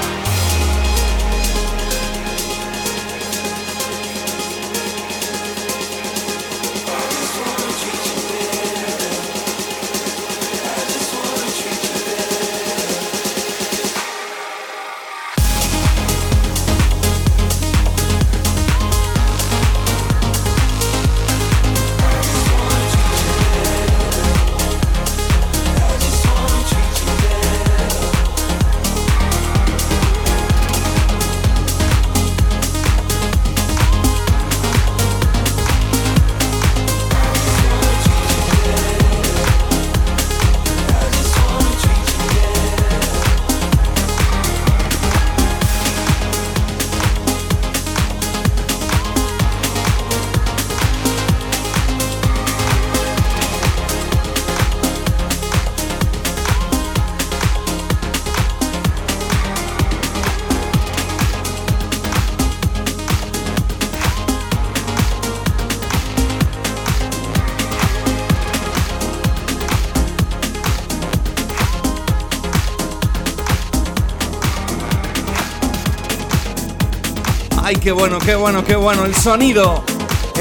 Qué 77.84 77.92
bueno, 77.92 78.18
qué 78.18 78.34
bueno, 78.34 78.64
qué 78.64 78.76
bueno. 78.76 79.04
El 79.04 79.14
sonido. 79.14 79.84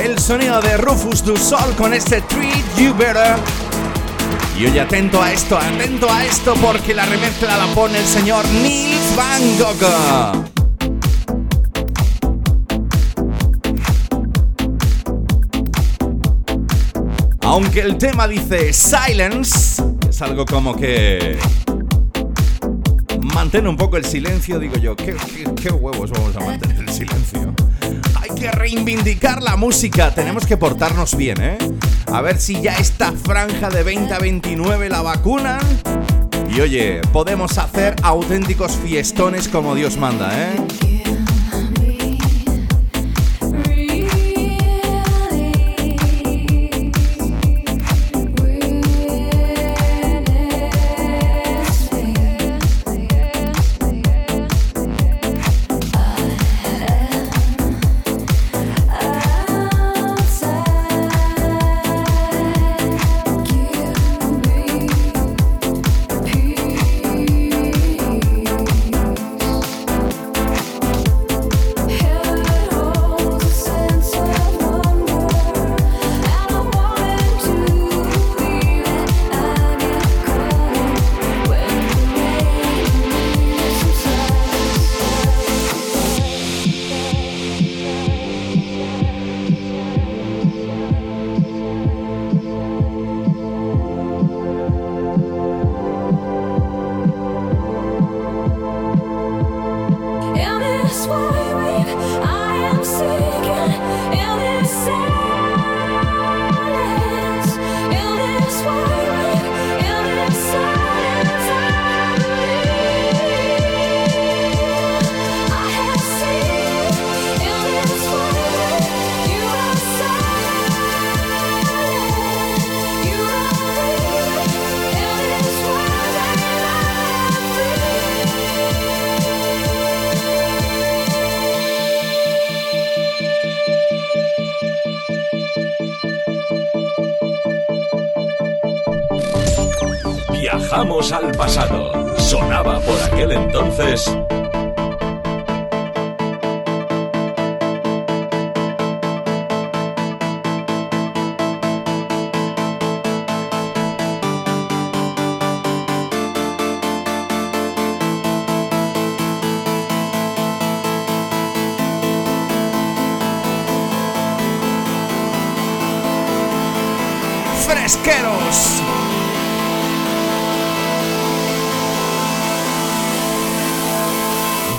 El 0.02 0.18
sonido 0.18 0.62
de 0.62 0.78
Rufus 0.78 1.26
du 1.26 1.36
Sol 1.36 1.76
con 1.78 1.94
este 1.94 2.22
Treat 2.22 2.78
You 2.78 2.96
Better. 2.96 3.36
Y 4.58 4.66
oye, 4.68 4.80
atento 4.80 5.22
a 5.22 5.30
esto, 5.30 5.58
atento 5.58 6.10
a 6.10 6.24
esto, 6.24 6.54
porque 6.62 6.94
la 6.94 7.06
remezcla 7.06 7.58
la 7.58 7.66
pone 7.74 8.00
el 8.00 8.06
señor 8.06 8.46
Nils 8.48 9.16
Van 9.18 9.42
Gogh. 9.60 10.46
Aunque 17.42 17.82
el 17.82 17.98
tema 17.98 18.26
dice 18.30 18.72
Silence, 18.72 19.84
es 20.10 20.22
algo 20.22 20.46
como 20.46 20.78
que 20.78 21.38
mantén 23.54 23.68
un 23.68 23.78
poco 23.78 23.98
el 23.98 24.06
silencio, 24.06 24.58
digo 24.58 24.78
yo, 24.78 24.96
¿qué, 24.96 25.14
huevos 25.70 26.10
vamos 26.10 26.36
a 26.36 26.40
mantener 26.40 26.80
el 26.80 26.90
silencio? 26.90 27.54
Hay 28.20 28.30
que 28.34 28.50
reivindicar 28.50 29.44
la 29.44 29.58
música, 29.58 30.10
tenemos 30.10 30.48
que 30.48 30.58
portarnos 30.58 31.16
bien, 31.16 31.40
¿eh? 31.40 31.58
A 32.12 32.22
ver 32.22 32.40
si 32.40 32.60
ya 32.62 32.76
esta 32.78 33.12
franja 33.12 33.70
de 33.70 33.84
20 33.84 34.12
a 34.12 34.18
29 34.18 34.90
la 34.90 35.04
vacunan. 35.04 35.62
Y 36.50 36.62
oye, 36.62 37.02
podemos 37.12 37.60
hacer 37.60 37.96
auténticos 38.02 38.72
fiestones 38.72 39.48
como 39.48 39.76
Dios 39.76 39.98
manda, 39.98 40.32
¿eh? 40.34 40.93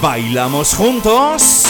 ¿Bailamos 0.00 0.74
juntos? 0.74 1.64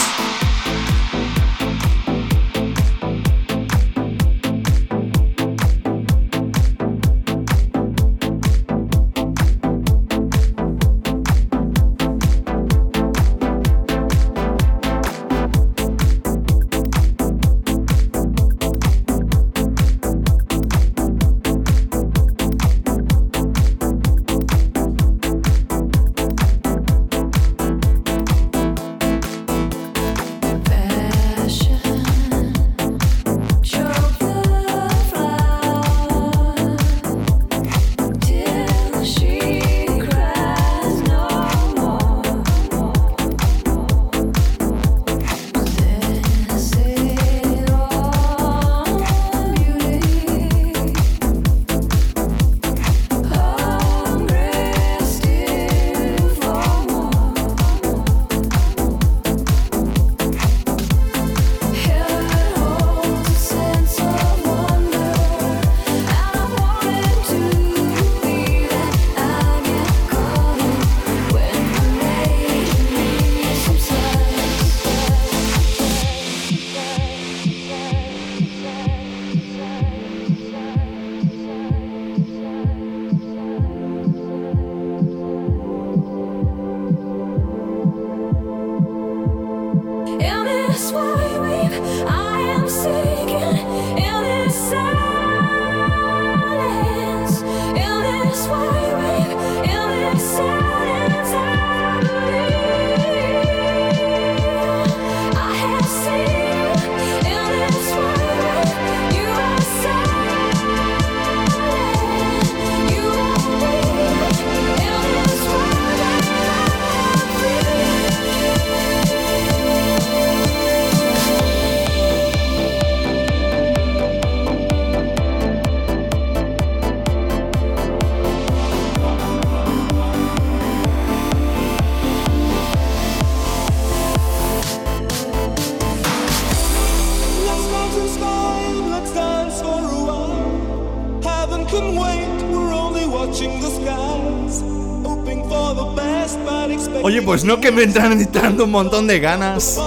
Oye, 147.02 147.22
pues 147.22 147.44
no 147.44 147.60
que 147.60 147.70
me 147.70 147.82
entran 147.82 148.12
entrando 148.12 148.64
un 148.64 148.70
montón 148.70 149.06
de 149.06 149.20
ganas 149.20 149.78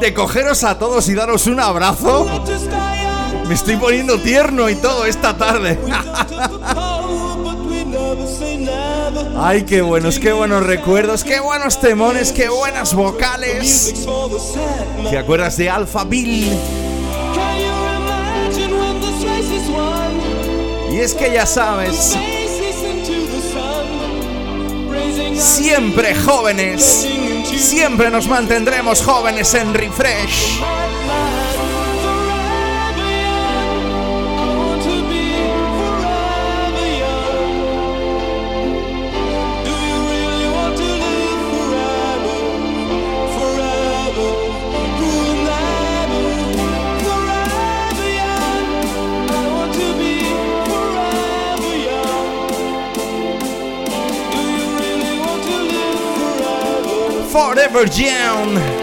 de 0.00 0.14
cogeros 0.14 0.64
a 0.64 0.78
todos 0.78 1.08
y 1.08 1.14
daros 1.14 1.46
un 1.46 1.60
abrazo. 1.60 2.26
Me 3.46 3.54
estoy 3.54 3.76
poniendo 3.76 4.18
tierno 4.18 4.68
y 4.68 4.76
todo 4.76 5.04
esta 5.06 5.36
tarde. 5.36 5.78
Ay, 9.42 9.64
qué 9.64 9.80
buenos, 9.80 10.18
qué 10.18 10.32
buenos 10.32 10.64
recuerdos, 10.64 11.24
qué 11.24 11.40
buenos 11.40 11.80
temones, 11.80 12.30
qué 12.30 12.48
buenas 12.48 12.94
vocales. 12.94 13.94
¿Te 15.10 15.18
acuerdas 15.18 15.56
de 15.56 15.70
Alpha 15.70 16.04
Bill? 16.04 16.56
Y 20.92 20.98
es 20.98 21.14
que 21.14 21.32
ya 21.32 21.46
sabes, 21.46 22.16
siempre 25.40 26.14
jóvenes, 26.14 27.08
siempre 27.56 28.10
nos 28.10 28.28
mantendremos 28.28 29.02
jóvenes 29.02 29.54
en 29.54 29.72
Refresh. 29.72 30.60
never 57.72 57.86
down. 57.86 58.79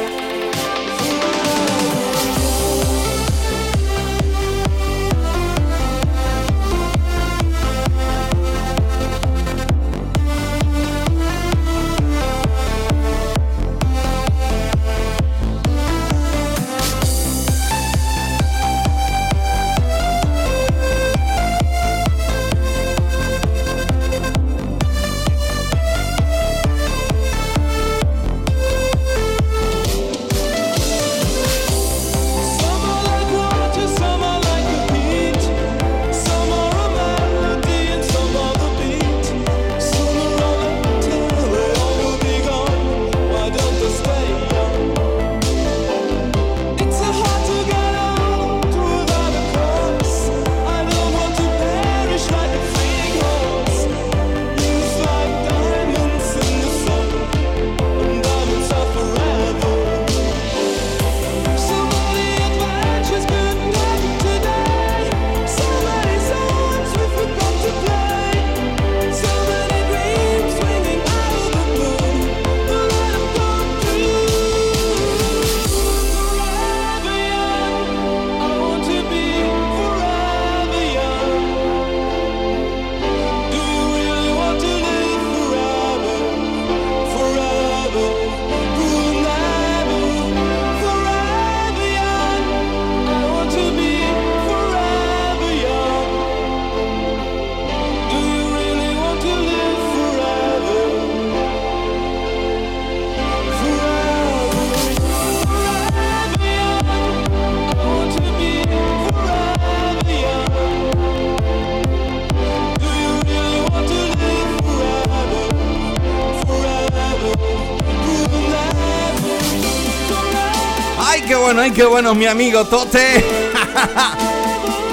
Qué 121.73 121.85
bueno, 121.85 122.15
mi 122.15 122.25
amigo 122.25 122.65
Tote. 122.65 122.99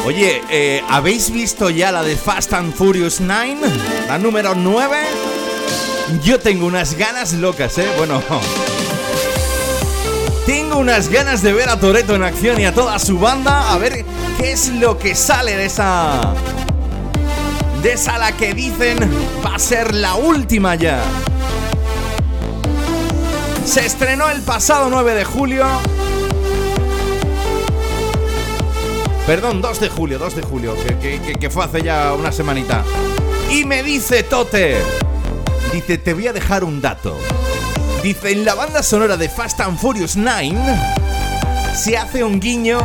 Oye, 0.04 0.42
eh, 0.50 0.82
¿habéis 0.88 1.30
visto 1.30 1.70
ya 1.70 1.92
la 1.92 2.02
de 2.02 2.16
Fast 2.16 2.52
and 2.52 2.74
Furious 2.74 3.20
9? 3.20 3.56
La 4.08 4.18
número 4.18 4.54
9. 4.54 4.96
Yo 6.22 6.40
tengo 6.40 6.66
unas 6.66 6.94
ganas 6.94 7.32
locas, 7.34 7.78
¿eh? 7.78 7.88
Bueno. 7.96 8.22
Tengo 10.46 10.76
unas 10.76 11.08
ganas 11.08 11.40
de 11.40 11.54
ver 11.54 11.70
a 11.70 11.78
Toreto 11.78 12.14
en 12.14 12.22
acción 12.22 12.60
y 12.60 12.66
a 12.66 12.74
toda 12.74 12.98
su 12.98 13.18
banda. 13.18 13.72
A 13.72 13.78
ver 13.78 14.04
qué 14.38 14.52
es 14.52 14.68
lo 14.68 14.98
que 14.98 15.14
sale 15.14 15.56
de 15.56 15.66
esa. 15.66 16.34
De 17.82 17.92
esa 17.92 18.18
la 18.18 18.32
que 18.32 18.52
dicen 18.52 18.98
va 19.44 19.54
a 19.54 19.58
ser 19.58 19.94
la 19.94 20.16
última 20.16 20.74
ya. 20.74 21.02
Se 23.64 23.86
estrenó 23.86 24.28
el 24.28 24.42
pasado 24.42 24.90
9 24.90 25.14
de 25.14 25.24
julio 25.24 25.64
Perdón, 29.26 29.62
2 29.62 29.80
de 29.80 29.88
julio, 29.88 30.18
2 30.18 30.36
de 30.36 30.42
julio, 30.42 30.76
que, 31.00 31.48
fue 31.50 31.64
hace 31.64 31.82
ya 31.82 32.12
una 32.12 32.30
semanita. 32.30 32.84
Y 33.50 33.64
me 33.64 33.82
dice 33.82 34.22
Tote, 34.22 34.76
dice, 35.72 35.96
te 35.96 36.12
voy 36.12 36.26
a 36.26 36.34
dejar 36.34 36.62
un 36.62 36.82
dato. 36.82 37.18
Dice, 38.02 38.32
en 38.32 38.44
la 38.44 38.54
banda 38.54 38.82
sonora 38.82 39.16
de 39.16 39.30
Fast 39.30 39.60
and 39.60 39.78
Furious 39.78 40.14
9 40.16 40.54
se 41.74 41.96
hace 41.96 42.22
un 42.22 42.38
guiño 42.38 42.78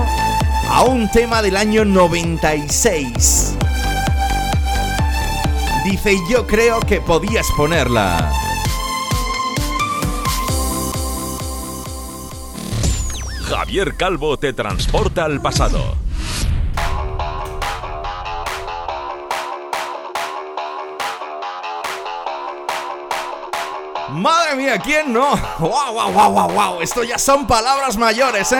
a 0.70 0.84
un 0.84 1.12
tema 1.12 1.42
del 1.42 1.58
año 1.58 1.84
96. 1.84 3.56
Dice, 5.84 6.16
yo 6.32 6.48
creo 6.48 6.80
que 6.80 7.02
podías 7.02 7.48
ponerla. 7.58 8.32
Javier 13.44 13.96
Calvo 13.98 14.40
te 14.40 14.54
transporta 14.54 15.26
al 15.26 15.42
pasado 15.42 16.09
Madre 24.20 24.57
mía, 24.57 24.78
¿quién 24.78 25.13
no? 25.13 25.30
¡Wow, 25.59 25.93
wow, 25.93 26.11
wow, 26.11 26.32
wow, 26.34 26.51
wow! 26.51 26.82
Esto 26.82 27.03
ya 27.03 27.17
son 27.17 27.47
palabras 27.47 27.95
mayores, 27.95 28.51
¿eh? 28.51 28.57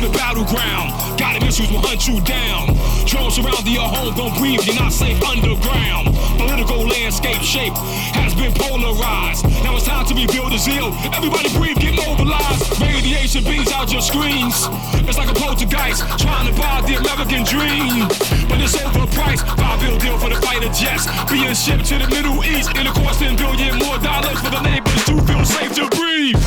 The 0.00 0.08
battleground. 0.16 0.96
Got 1.20 1.44
issues 1.44 1.68
will 1.68 1.84
hunt 1.84 2.08
you 2.08 2.24
down. 2.24 2.72
Drones 3.04 3.36
around 3.36 3.68
your 3.68 3.84
home, 3.84 4.16
don't 4.16 4.32
breathe, 4.40 4.64
you're 4.64 4.80
not 4.80 4.96
safe 4.96 5.20
underground. 5.20 6.16
Political 6.40 6.88
landscape 6.88 7.44
shape 7.44 7.76
has 8.16 8.32
been 8.32 8.48
polarized. 8.56 9.44
Now 9.60 9.76
it's 9.76 9.84
time 9.84 10.08
to 10.08 10.14
rebuild 10.16 10.56
the 10.56 10.56
zeal. 10.56 10.96
Everybody 11.12 11.52
breathe, 11.52 11.76
get 11.76 12.00
mobilized. 12.00 12.80
Radiation 12.80 13.44
beams 13.44 13.68
out 13.76 13.92
your 13.92 14.00
screens. 14.00 14.72
It's 15.04 15.20
like 15.20 15.28
a 15.28 15.36
poltergeist 15.36 16.00
trying 16.16 16.48
to 16.48 16.54
buy 16.56 16.80
the 16.88 16.96
American 16.96 17.44
dream. 17.44 18.08
But 18.48 18.64
it's 18.64 18.80
overpriced. 18.80 19.44
Five 19.60 19.84
bill 19.84 20.00
deal 20.00 20.16
for 20.16 20.32
the 20.32 20.40
fighter 20.40 20.72
jets. 20.72 21.04
Being 21.28 21.52
shipped 21.52 21.84
to 21.92 22.00
the 22.00 22.08
Middle 22.08 22.40
East. 22.40 22.72
And 22.72 22.88
it 22.88 22.94
costs 22.96 23.20
10 23.20 23.36
billion 23.36 23.76
more 23.76 24.00
dollars 24.00 24.40
for 24.40 24.48
the 24.48 24.64
neighbors 24.64 25.04
to 25.12 25.20
feel 25.28 25.44
safe 25.44 25.76
to 25.76 25.84
breathe. 25.92 26.40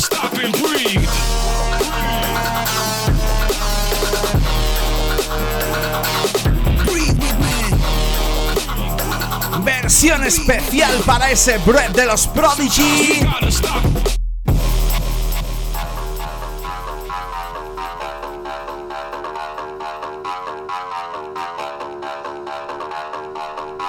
stop 0.00 0.32
and 0.42 0.56
breathe. 0.56 1.08
Versión 9.62 10.24
especial 10.24 10.94
para 11.04 11.30
ese 11.30 11.58
Breath 11.58 11.94
de 11.94 12.06
los 12.06 12.26
Prodigy. 12.28 13.26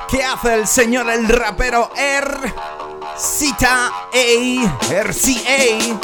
¿Qué 0.09 0.24
hace 0.26 0.55
el 0.55 0.68
señor 0.68 1.09
el 1.09 1.30
rapero 1.30 1.89
R? 1.95 2.70
Cita 3.22 3.91
A, 4.11 4.78
RCA. 4.89 5.99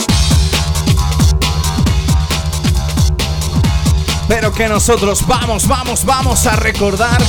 Pero 4.27 4.53
que 4.53 4.67
nosotros 4.67 5.25
vamos, 5.25 5.67
vamos, 5.67 6.05
vamos 6.05 6.45
a 6.45 6.55
recordar 6.57 7.19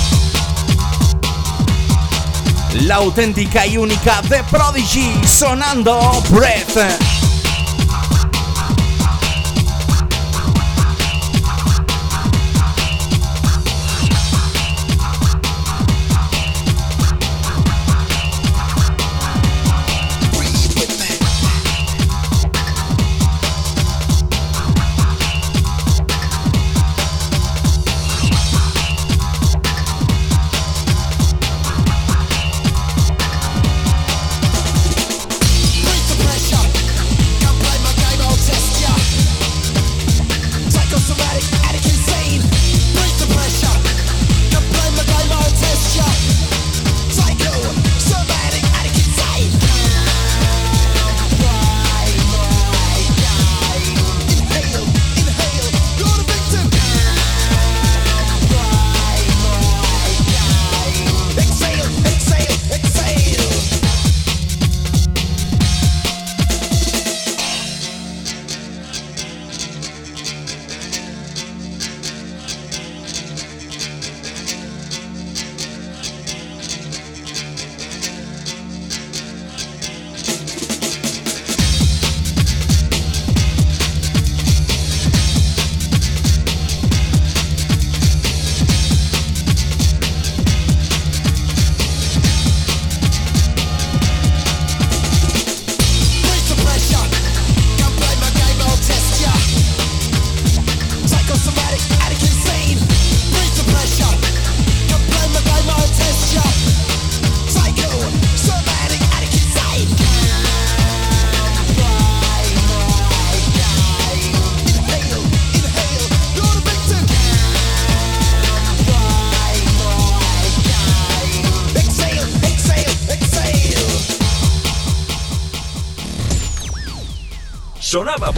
la 2.74 2.96
auténtica 2.96 3.66
y 3.66 3.78
única 3.78 4.20
de 4.22 4.44
Prodigy 4.44 5.26
sonando 5.26 6.22
Breath. 6.28 7.17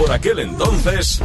Por 0.01 0.13
aquel 0.13 0.39
entonces. 0.39 1.21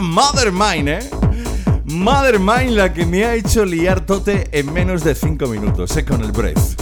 Mother 0.00 0.52
Mine, 0.52 0.98
¿eh? 0.98 1.10
Mother 1.84 2.38
Mine 2.38 2.70
la 2.70 2.92
que 2.92 3.04
me 3.04 3.24
ha 3.24 3.34
hecho 3.34 3.64
liar 3.64 4.06
tote 4.06 4.48
en 4.52 4.72
menos 4.72 5.02
de 5.02 5.16
5 5.16 5.46
minutos, 5.48 5.96
¿eh? 5.96 6.04
Con 6.04 6.22
el 6.22 6.30
breath. 6.30 6.80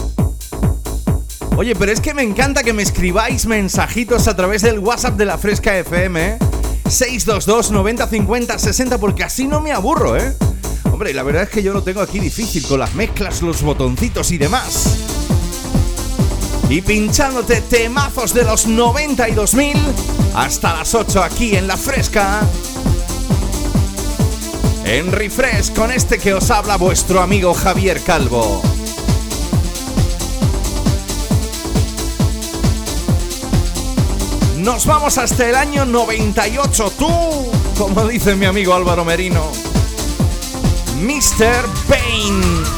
Oye, 1.57 1.75
pero 1.75 1.91
es 1.91 2.03
que 2.03 2.13
me 2.13 2.23
encanta 2.23 2.63
que 2.63 2.75
me 2.75 2.83
escribáis 2.83 3.47
mensajitos 3.47 4.29
a 4.29 4.37
través 4.37 4.61
del 4.61 4.79
WhatsApp 4.81 5.17
de 5.17 5.25
la 5.25 5.39
Fresca 5.39 5.79
FM, 5.79 6.29
¿eh? 6.29 6.39
622 6.89 7.71
90 7.71 8.07
50 8.09 8.59
60 8.59 8.99
porque 8.99 9.25
así 9.25 9.47
no 9.47 9.63
me 9.63 9.73
aburro, 9.73 10.19
¿eh? 10.19 10.35
Hombre, 10.97 11.13
la 11.13 11.25
verdad 11.25 11.43
es 11.43 11.51
que 11.51 11.63
yo 11.63 11.75
lo 11.75 11.83
tengo 11.83 12.01
aquí 12.01 12.19
difícil 12.19 12.67
con 12.67 12.81
las 12.81 12.95
mezclas, 12.95 13.43
los 13.43 13.61
botoncitos 13.61 14.31
y 14.31 14.39
demás. 14.39 14.97
Y 16.71 16.81
pinchándote 16.81 17.61
temazos 17.61 18.33
de 18.33 18.45
los 18.45 18.67
92.000 18.67 19.77
hasta 20.35 20.73
las 20.73 20.95
8 20.95 21.23
aquí 21.23 21.55
en 21.55 21.67
La 21.67 21.77
Fresca. 21.77 22.41
En 24.87 25.13
Refresh 25.13 25.75
con 25.75 25.93
este 25.93 26.17
que 26.17 26.33
os 26.33 26.51
habla 26.51 26.79
vuestro 26.79 27.21
amigo 27.21 27.53
Javier 27.53 28.01
Calvo. 28.01 28.63
Nos 34.57 34.87
vamos 34.87 35.19
hasta 35.19 35.47
el 35.47 35.57
año 35.57 35.85
98, 35.85 36.93
tú, 36.99 37.11
como 37.77 38.09
dice 38.09 38.35
mi 38.35 38.47
amigo 38.47 38.73
Álvaro 38.73 39.05
Merino. 39.05 39.66
Mr. 40.97 41.67
Payne. 41.89 42.76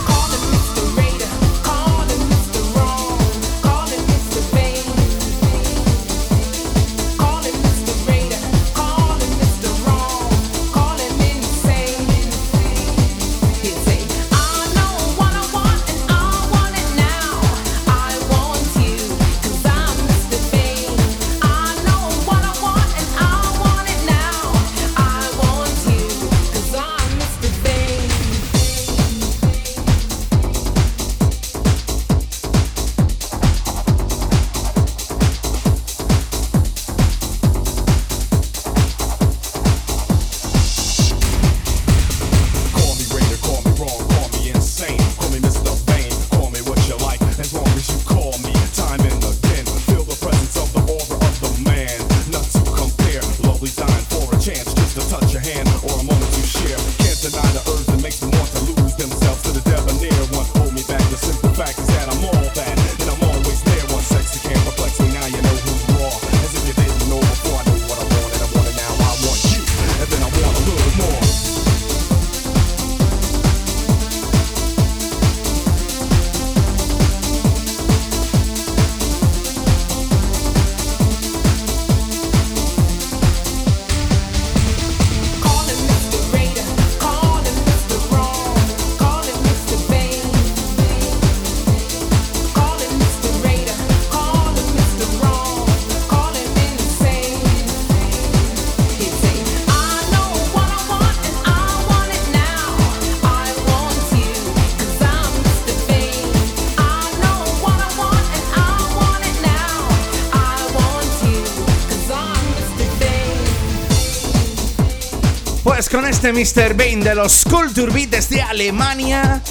Con 115.91 116.07
este 116.07 116.32
Mr. 116.32 116.74
Bane 116.74 117.03
de 117.03 117.14
los 117.14 117.45
Culture 117.45 117.91
Beats 117.91 118.28
de 118.28 118.43
Alemania. 118.43 119.43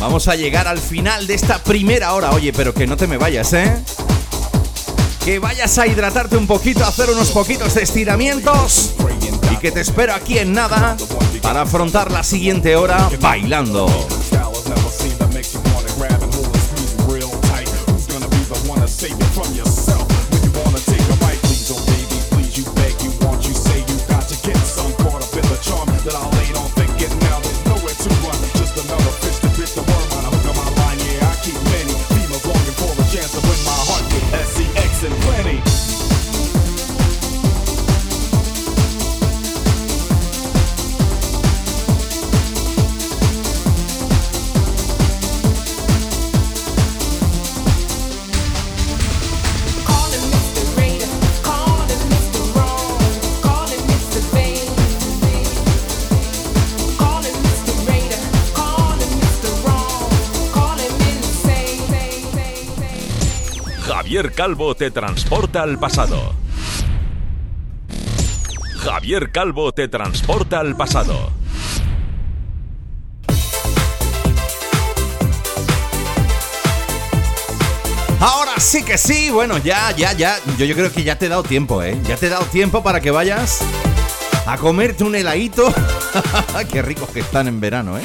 Vamos 0.00 0.26
a 0.26 0.36
llegar 0.36 0.66
al 0.66 0.78
final 0.78 1.26
de 1.26 1.34
esta 1.34 1.58
primera 1.58 2.14
hora. 2.14 2.30
Oye, 2.30 2.52
pero 2.52 2.72
que 2.72 2.86
no 2.86 2.96
te 2.96 3.06
me 3.06 3.18
vayas, 3.18 3.52
¿eh? 3.52 3.76
Que 5.22 5.38
vayas 5.38 5.76
a 5.76 5.86
hidratarte 5.86 6.38
un 6.38 6.46
poquito, 6.46 6.82
a 6.84 6.88
hacer 6.88 7.10
unos 7.10 7.30
poquitos 7.30 7.74
de 7.74 7.82
estiramientos. 7.82 8.94
Y 9.52 9.56
que 9.56 9.70
te 9.70 9.80
espero 9.80 10.14
aquí 10.14 10.38
en 10.38 10.52
nada 10.52 10.96
para 11.42 11.62
afrontar 11.62 12.10
la 12.10 12.22
siguiente 12.22 12.74
hora 12.76 13.10
bailando. 13.20 13.86
Calvo 64.36 64.74
te 64.74 64.90
transporta 64.90 65.62
al 65.62 65.78
pasado. 65.78 66.34
Javier 68.80 69.32
Calvo 69.32 69.72
te 69.72 69.88
transporta 69.88 70.60
al 70.60 70.76
pasado. 70.76 71.32
Ahora 78.20 78.52
sí 78.58 78.84
que 78.84 78.98
sí, 78.98 79.30
bueno, 79.30 79.56
ya, 79.56 79.90
ya, 79.92 80.12
ya. 80.12 80.36
Yo, 80.58 80.66
yo 80.66 80.74
creo 80.74 80.92
que 80.92 81.02
ya 81.02 81.18
te 81.18 81.26
he 81.26 81.28
dado 81.30 81.42
tiempo, 81.42 81.82
¿eh? 81.82 81.98
Ya 82.06 82.18
te 82.18 82.26
he 82.26 82.28
dado 82.28 82.44
tiempo 82.44 82.82
para 82.82 83.00
que 83.00 83.10
vayas 83.10 83.62
a 84.44 84.58
comerte 84.58 85.02
un 85.02 85.14
heladito. 85.14 85.72
Qué 86.70 86.82
ricos 86.82 87.08
que 87.08 87.20
están 87.20 87.48
en 87.48 87.58
verano, 87.58 87.96
¿eh? 87.96 88.02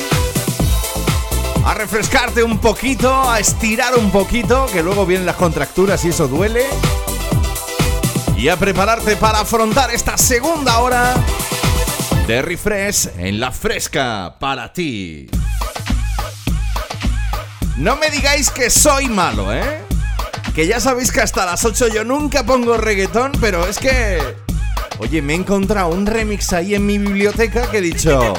A 1.66 1.74
refrescarte 1.76 2.44
un 2.44 2.58
poquito, 2.58 3.30
a 3.30 3.40
estirar 3.40 3.96
un 3.96 4.12
poquito, 4.12 4.66
que 4.72 4.82
luego 4.82 5.06
vienen 5.06 5.26
las 5.26 5.36
contracturas 5.36 6.04
y 6.06 6.10
eso 6.10 6.28
duele. 6.28 6.66
Y 8.36 8.50
a 8.50 8.58
prepararte 8.58 9.16
para 9.16 9.42
afrontar 9.42 9.92
esta 9.92 10.18
segunda 10.18 10.80
hora 10.80 11.14
de 12.26 12.42
refresh 12.42 13.10
en 13.18 13.40
la 13.40 13.52
fresca 13.52 14.36
para 14.40 14.74
ti. 14.74 15.30
No 17.78 17.96
me 17.96 18.10
digáis 18.10 18.50
que 18.50 18.70
soy 18.70 19.08
malo, 19.08 19.54
¿eh? 19.54 19.82
Que 20.56 20.66
ya 20.66 20.80
sabéis 20.80 21.12
que 21.12 21.22
hasta 21.22 21.46
las 21.46 21.64
8 21.64 21.90
yo 21.90 22.04
nunca 22.04 22.44
pongo 22.44 22.78
reggaetón, 22.78 23.32
pero 23.40 23.68
es 23.68 23.78
que... 23.78 24.20
Oye, 24.98 25.22
me 25.22 25.34
he 25.34 25.36
encontrado 25.36 25.90
un 25.90 26.06
remix 26.06 26.54
ahí 26.54 26.76
en 26.76 26.86
mi 26.86 26.98
biblioteca 26.98 27.70
que 27.70 27.78
he 27.78 27.82
dicho... 27.82 28.34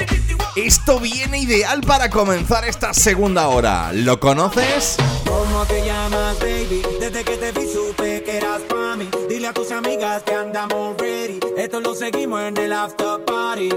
Esto 0.55 0.99
viene 0.99 1.39
ideal 1.39 1.81
para 1.81 2.11
comenzar 2.11 2.63
esta 2.63 2.93
segunda 2.93 3.47
hora. 3.47 3.91
¿Lo 3.91 4.19
conoces? 4.19 4.97
¿Cómo 5.25 5.65
te 5.65 5.83
llamas, 5.83 6.37
baby? 6.39 6.83
Desde 6.99 7.23
que 7.23 7.37
te 7.37 7.51
vi 7.53 7.67
supe 7.67 8.21
que 8.23 8.37
eras 8.37 8.61
para 8.69 8.95
mí. 8.95 9.09
Dile 9.27 9.47
a 9.47 9.53
tus 9.53 9.71
amigas 9.71 10.21
que 10.21 10.35
andamos 10.35 10.95
ready. 10.99 11.39
Esto 11.57 11.79
lo 11.79 11.95
seguimos 11.95 12.39
en 12.43 12.55
el 12.57 12.71
after 12.71 13.25
party. 13.25 13.69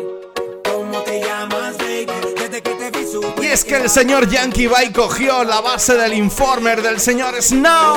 ¿Cómo 0.70 1.00
te 1.00 1.20
llamas, 1.20 1.78
baby? 1.78 2.12
Desde 2.38 2.60
que 2.60 2.74
te 2.74 2.90
vi 2.90 3.10
supe 3.10 3.42
Y 3.42 3.46
es 3.46 3.64
que 3.64 3.76
el 3.76 3.88
señor 3.88 4.28
Yankee 4.28 4.66
Bay 4.66 4.92
cogió 4.92 5.44
la 5.44 5.62
base 5.62 5.94
del 5.94 6.12
informer 6.12 6.82
del 6.82 7.00
señor 7.00 7.42
Snow. 7.42 7.96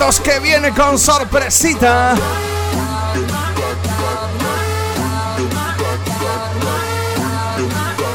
Que 0.00 0.40
viene 0.40 0.72
con 0.72 0.98
sorpresita. 0.98 2.14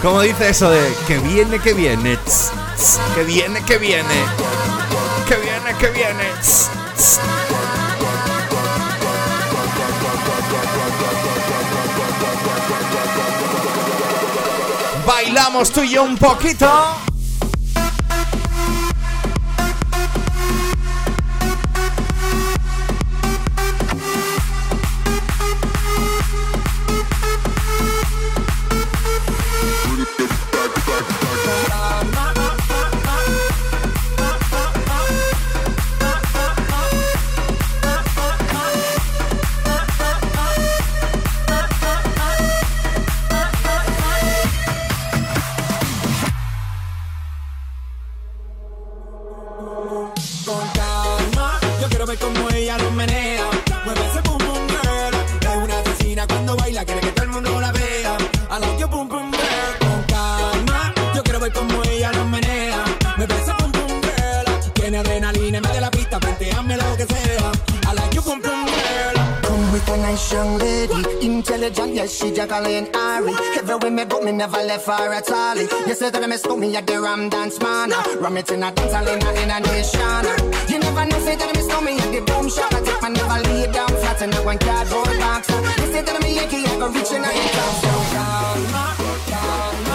Como 0.01 0.21
dice 0.21 0.49
eso 0.49 0.69
de 0.69 0.93
que 1.07 1.19
viene, 1.19 1.59
que 1.59 1.73
viene, 1.73 2.17
tss, 2.17 2.99
que 3.13 3.23
viene, 3.23 3.63
que 3.63 3.77
viene, 3.77 4.03
que 5.27 5.36
viene, 5.36 5.77
que 5.79 5.88
viene. 5.91 6.23
Bailamos 15.05 15.71
tú 15.71 15.81
y 15.81 15.91
yo 15.91 16.03
un 16.03 16.17
poquito. 16.17 17.14
A 69.89 69.97
nice 69.97 70.31
young 70.31 70.57
lady, 70.57 71.03
intelligent, 71.25 71.93
yes, 71.93 72.15
she 72.17 72.31
Jacqueline 72.31 72.88
Ari. 72.95 73.33
Everywhere 73.57 73.91
me 73.91 74.05
go, 74.05 74.21
me 74.21 74.31
never 74.31 74.57
left 74.57 74.88
her 74.88 75.13
at 75.13 75.29
all. 75.31 75.57
You 75.57 75.93
said 75.93 76.13
that 76.13 76.23
I 76.23 76.27
miss 76.27 76.45
me 76.45 76.75
at 76.75 76.88
the 76.88 76.99
Ram 77.01 77.29
Dance 77.29 77.59
Man. 77.59 77.91
Ram 78.19 78.38
it 78.38 78.51
in 78.51 78.63
a 78.63 78.71
dance 78.71 78.93
hall 78.93 79.07
in 79.07 79.21
a, 79.21 79.31
in 79.41 79.63
nation. 79.63 80.25
You 80.69 80.79
never 80.79 81.05
know, 81.05 81.19
say 81.19 81.36
that 81.36 81.49
I 81.49 81.53
miss 81.53 81.67
me 81.81 81.97
at 81.97 82.11
the 82.11 82.21
Boom 82.21 82.49
Shop. 82.49 82.73
I 82.73 82.81
take 82.81 83.01
my 83.01 83.09
never 83.09 83.49
lay 83.49 83.71
down 83.71 83.89
flat 83.89 84.21
in 84.21 84.33
a 84.33 84.43
one 84.43 84.57
cardboard 84.59 85.17
box. 85.19 85.49
You 85.49 85.88
say 85.93 86.01
that 86.01 86.15
I'm 86.15 86.23
a 86.23 86.29
Yankee, 86.29 86.65
I 86.65 86.79
go 86.79 86.88
reaching 86.89 87.23
out 87.23 87.36
your 87.36 87.49
town. 87.55 87.73
So 87.81 87.91
calma, 88.15 88.95
calma, 88.97 89.83
calma. 89.83 89.94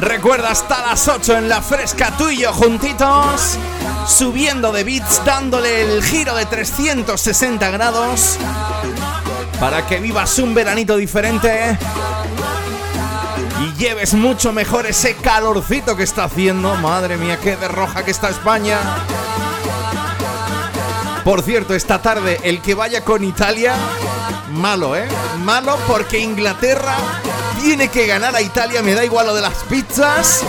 Recuerda 0.00 0.50
hasta 0.50 0.86
las 0.86 1.08
8 1.08 1.38
en 1.38 1.48
la 1.48 1.60
fresca 1.60 2.12
tú 2.16 2.30
y 2.30 2.38
yo 2.38 2.52
juntitos, 2.52 3.58
subiendo 4.06 4.70
de 4.72 4.84
beats, 4.84 5.24
dándole 5.24 5.82
el 5.82 6.02
giro 6.04 6.34
de 6.36 6.46
360 6.46 7.70
grados 7.70 8.38
para 9.58 9.86
que 9.86 9.98
vivas 9.98 10.38
un 10.38 10.54
veranito 10.54 10.96
diferente 10.96 11.76
y 13.60 13.72
lleves 13.76 14.14
mucho 14.14 14.52
mejor 14.52 14.86
ese 14.86 15.16
calorcito 15.16 15.96
que 15.96 16.04
está 16.04 16.24
haciendo. 16.24 16.76
Madre 16.76 17.16
mía, 17.16 17.38
qué 17.42 17.56
de 17.56 17.66
roja 17.66 18.04
que 18.04 18.12
está 18.12 18.28
España. 18.28 18.78
Por 21.24 21.42
cierto, 21.42 21.74
esta 21.74 22.00
tarde 22.00 22.38
el 22.44 22.62
que 22.62 22.74
vaya 22.74 23.04
con 23.04 23.24
Italia, 23.24 23.74
malo, 24.52 24.96
¿eh? 24.96 25.08
Malo 25.38 25.76
porque 25.88 26.20
Inglaterra 26.20 26.96
tiene 27.58 27.88
que 27.88 28.06
ganar 28.06 28.34
a 28.34 28.40
Italia, 28.40 28.82
me 28.82 28.94
da 28.94 29.04
igual 29.04 29.26
lo 29.26 29.34
de 29.34 29.42
las 29.42 29.64
pizzas. 29.64 30.42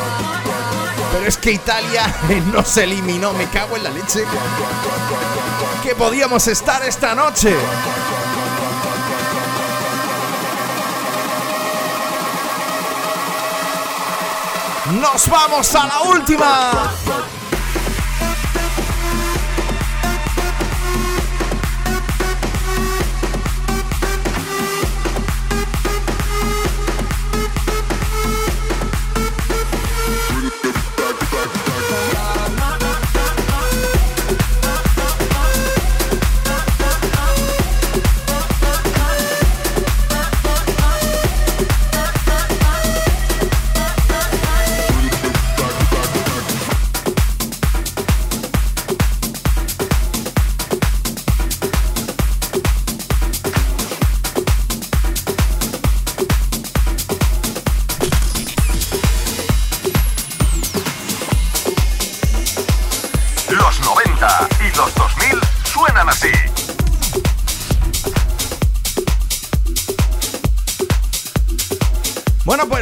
Pero 1.12 1.26
es 1.28 1.38
que 1.38 1.51
Italia 1.51 2.14
no 2.53 2.64
se 2.64 2.84
eliminó, 2.84 3.34
me 3.34 3.45
cago 3.49 3.76
en 3.78 3.84
la 3.84 3.89
leche. 3.89 4.24
Que 5.84 5.95
podíamos 5.95 6.47
estar 6.47 6.84
esta 6.84 7.16
noche. 7.16 7.55
Nos 15.01 15.30
vamos 15.30 15.76
a 15.76 15.88
la 15.88 16.01
última. 16.01 17.39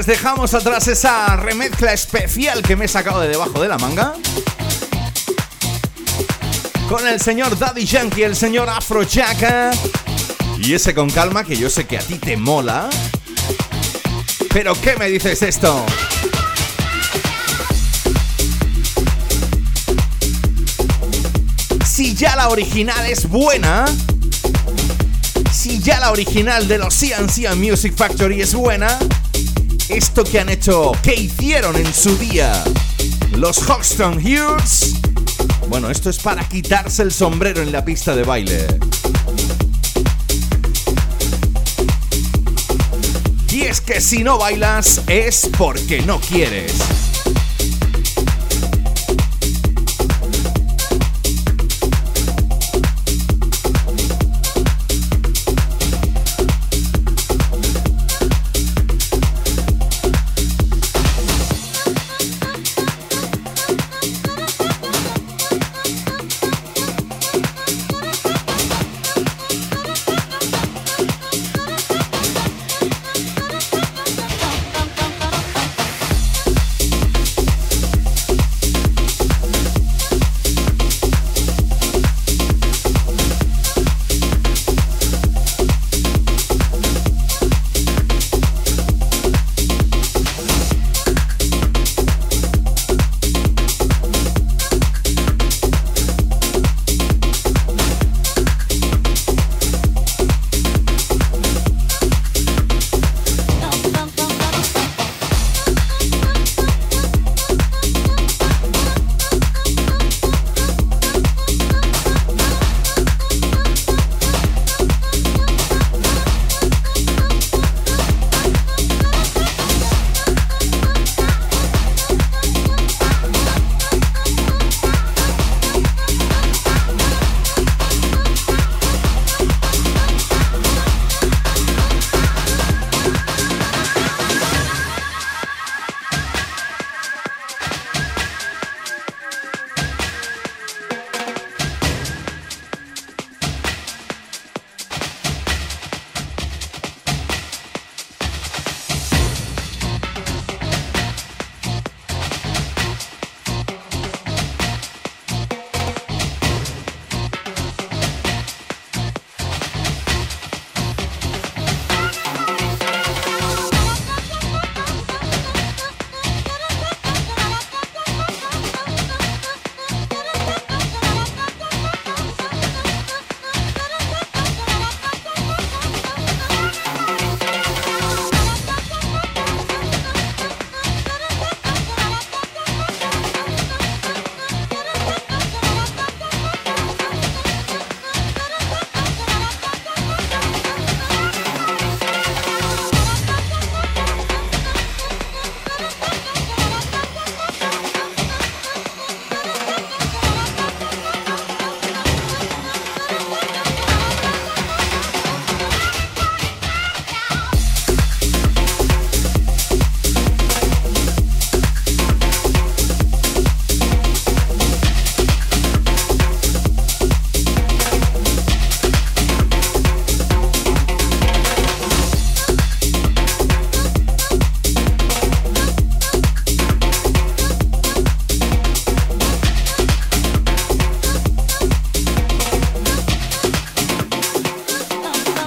Dejamos 0.08 0.54
atrás 0.54 0.88
esa 0.88 1.36
remezcla 1.36 1.92
especial 1.92 2.64
que 2.64 2.78
me 2.78 2.86
he 2.86 2.88
sacado 2.88 3.20
de 3.20 3.28
debajo 3.28 3.62
de 3.62 3.68
la 3.68 3.78
manga. 3.78 4.14
Con 6.88 7.06
el 7.06 7.20
señor 7.20 7.60
Daddy 7.60 7.86
Yankee, 7.86 8.24
el 8.24 8.36
señor 8.36 8.70
Afro 8.70 9.06
Jacka. 9.06 9.72
Y 10.60 10.74
ese 10.74 10.96
con 10.96 11.10
calma 11.10 11.44
que 11.44 11.58
yo 11.58 11.70
sé 11.70 11.86
que 11.86 11.98
a 11.98 12.02
ti 12.02 12.16
te 12.16 12.38
mola. 12.38 12.90
Pero 14.54 14.80
¿qué 14.80 14.96
me 14.96 15.10
dices 15.10 15.42
esto? 15.42 15.86
Si 21.86 22.16
ya 22.16 22.38
la 22.38 22.48
original 22.48 23.06
es 23.08 23.28
buena, 23.28 23.86
si 25.52 25.80
ya 25.82 26.00
la 26.00 26.12
original 26.12 26.66
de 26.70 26.78
los 26.78 26.96
CNC 26.96 27.56
Music 27.58 27.94
Factory 27.98 28.42
es 28.42 28.54
buena, 28.54 28.98
esto 29.90 30.24
que 30.24 30.40
han 30.40 30.50
hecho, 30.50 30.92
que 31.02 31.16
hicieron 31.16 31.76
en 31.76 31.94
su 31.94 32.18
día 32.18 32.64
los 33.36 33.58
Hoxton 33.60 34.18
Hughes. 34.18 34.96
Bueno, 35.70 35.90
esto 35.90 36.10
es 36.10 36.18
para 36.20 36.48
quitarse 36.48 37.04
el 37.04 37.12
sombrero 37.12 37.62
en 37.62 37.72
la 37.72 37.86
pista 37.86 38.16
de 38.16 38.24
baile. 38.24 38.68
Y 43.52 43.62
es 43.62 43.82
que 43.82 44.02
si 44.02 44.24
no 44.24 44.38
bailas 44.38 45.02
es 45.08 45.50
porque 45.58 46.02
no 46.02 46.20
quieres. 46.20 46.74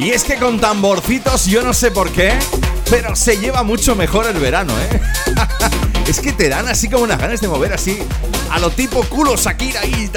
Y 0.01 0.13
es 0.13 0.25
que 0.25 0.37
con 0.37 0.59
tamborcitos 0.59 1.45
yo 1.45 1.63
no 1.63 1.75
sé 1.75 1.91
por 1.91 2.11
qué, 2.11 2.33
pero 2.89 3.15
se 3.15 3.37
lleva 3.37 3.63
mucho 3.63 3.95
mejor 3.95 4.27
el 4.27 4.41
verano, 4.41 4.73
¿eh? 4.81 5.01
es 6.07 6.21
que 6.21 6.33
te 6.33 6.49
dan 6.49 6.67
así 6.69 6.89
como 6.89 7.05
unas 7.05 7.19
ganas 7.19 7.43
de 7.43 7.49
mover 7.49 7.75
así 7.75 7.99
a 8.51 8.59
lo 8.59 8.71
tipo 8.71 9.03
culo 9.05 9.37
Shakira 9.37 9.85
y... 9.85 10.11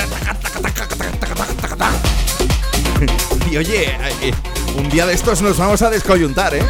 y 3.52 3.58
oye, 3.58 3.98
un 4.78 4.90
día 4.90 5.06
de 5.06 5.14
estos 5.14 5.42
nos 5.42 5.58
vamos 5.58 5.82
a 5.82 5.90
descoyuntar, 5.90 6.56
¿eh? 6.56 6.66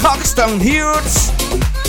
Hoxton 0.00 0.60
Hughes 0.60 1.32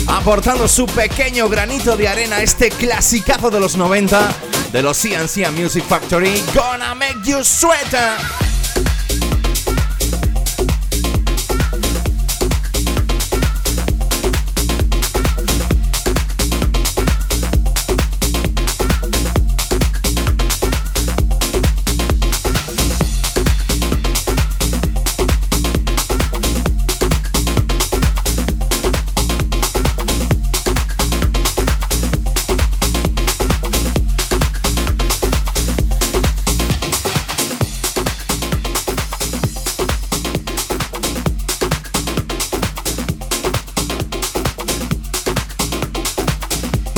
aportando 0.08 0.66
su 0.66 0.86
pequeño 0.86 1.48
granito 1.48 1.96
de 1.96 2.08
arena 2.08 2.36
a 2.36 2.42
este 2.42 2.70
clasicazo 2.70 3.50
de 3.50 3.60
los 3.60 3.76
90 3.76 4.34
de 4.74 4.82
los 4.82 4.98
CNC 4.98 5.52
Music 5.52 5.84
Factory, 5.84 6.34
Gonna 6.52 6.96
Make 6.96 7.20
You 7.24 7.44
Sweater. 7.44 8.43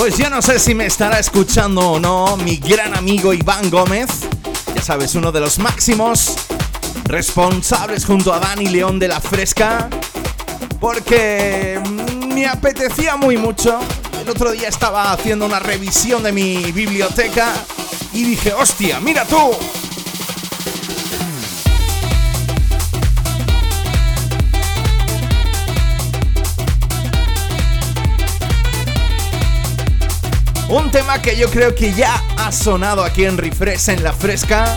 Pues 0.07 0.19
yo 0.19 0.31
no 0.31 0.41
sé 0.41 0.61
si 0.61 0.73
me 0.73 0.87
estará 0.87 1.19
escuchando 1.19 1.81
o 1.81 1.99
no 1.99 2.37
mi 2.37 2.59
gran 2.59 2.97
amigo 2.97 3.33
Iván 3.33 3.69
Gómez, 3.71 4.07
ya 4.73 4.81
sabes, 4.81 5.17
uno 5.17 5.33
de 5.33 5.41
los 5.41 5.59
máximos 5.59 6.37
responsables 7.07 8.05
junto 8.05 8.33
a 8.33 8.39
Dani 8.39 8.69
León 8.69 9.01
de 9.01 9.09
la 9.09 9.21
Fresca, 9.21 9.91
porque 10.79 11.81
me 12.29 12.47
apetecía 12.47 13.17
muy 13.17 13.37
mucho. 13.37 13.81
El 14.23 14.31
otro 14.31 14.53
día 14.53 14.69
estaba 14.69 15.11
haciendo 15.11 15.45
una 15.45 15.59
revisión 15.59 16.23
de 16.23 16.31
mi 16.31 16.71
biblioteca 16.71 17.53
y 18.13 18.23
dije, 18.23 18.53
hostia, 18.53 19.01
mira 19.01 19.25
tú, 19.25 19.51
Un 30.77 30.91
tema 30.91 31.23
que 31.23 31.35
yo 31.39 31.49
creo 31.49 31.75
que 31.75 31.95
ya 31.95 32.23
ha 32.37 32.53
sonado 32.53 33.03
aquí 33.03 33.25
en 33.25 33.39
Refresh 33.39 33.89
en 33.89 34.05
la 34.05 34.13
fresca 34.13 34.77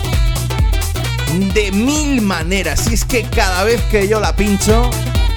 de 1.52 1.70
mil 1.72 2.22
maneras. 2.22 2.90
Y 2.90 2.94
es 2.94 3.04
que 3.04 3.24
cada 3.24 3.64
vez 3.64 3.82
que 3.90 4.08
yo 4.08 4.18
la 4.18 4.34
pincho, 4.34 4.90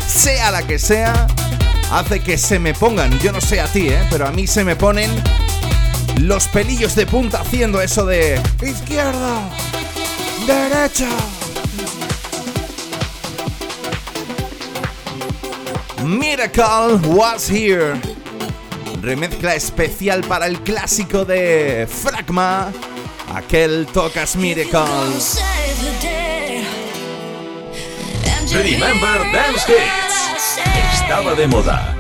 sea 0.07 0.51
la 0.51 0.65
que 0.65 0.79
sea, 0.79 1.27
hace 1.91 2.21
que 2.21 2.37
se 2.37 2.59
me 2.59 2.73
pongan, 2.73 3.19
yo 3.19 3.33
no 3.33 3.41
sé 3.41 3.59
a 3.59 3.67
ti, 3.67 3.89
¿eh? 3.89 4.07
pero 4.09 4.25
a 4.25 4.31
mí 4.31 4.47
se 4.47 4.63
me 4.63 4.77
ponen 4.77 5.11
los 6.21 6.47
pelillos 6.47 6.95
de 6.95 7.07
punta 7.07 7.41
haciendo 7.41 7.81
eso 7.81 8.05
de 8.05 8.41
izquierda, 8.61 9.41
derecha. 10.47 11.09
Miracle 16.05 16.95
was 17.09 17.49
here 17.49 18.12
remezcla 19.03 19.53
especial 19.53 20.21
para 20.21 20.47
el 20.47 20.61
clásico 20.61 21.25
de 21.25 21.87
Fragma, 21.91 22.71
aquel 23.35 23.85
Tocas 23.87 24.37
Miracles. 24.37 25.39
Remember 28.53 29.31
Dance 29.33 29.71
Hits. 29.71 31.01
Estaba 31.01 31.35
de 31.35 31.47
moda. 31.47 31.97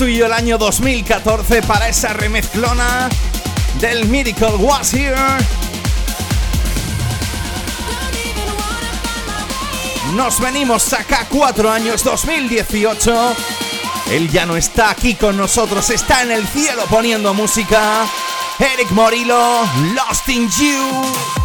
El 0.00 0.32
año 0.32 0.58
2014 0.58 1.62
para 1.62 1.88
esa 1.88 2.12
remezclona 2.12 3.08
del 3.80 4.06
Miracle 4.06 4.56
Was 4.56 4.92
Here. 4.92 5.14
Nos 10.14 10.40
venimos 10.40 10.92
acá 10.92 11.26
cuatro 11.30 11.70
años, 11.70 12.02
2018. 12.02 13.36
Él 14.10 14.28
ya 14.30 14.44
no 14.46 14.56
está 14.56 14.90
aquí 14.90 15.14
con 15.14 15.36
nosotros, 15.36 15.88
está 15.90 16.22
en 16.22 16.32
el 16.32 16.46
cielo 16.48 16.82
poniendo 16.90 17.32
música. 17.32 18.04
Eric 18.58 18.90
Morillo, 18.90 19.62
Lost 19.94 20.28
in 20.28 20.50
You. 20.50 21.43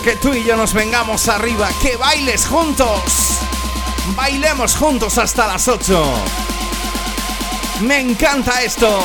Que 0.00 0.16
tú 0.16 0.32
y 0.32 0.44
yo 0.44 0.56
nos 0.56 0.72
vengamos 0.72 1.28
arriba, 1.28 1.68
que 1.82 1.96
bailes 1.96 2.46
juntos. 2.46 3.40
Bailemos 4.14 4.76
juntos 4.76 5.18
hasta 5.18 5.46
las 5.46 5.68
8. 5.68 6.14
Me 7.82 7.98
encanta 7.98 8.62
esto. 8.62 9.00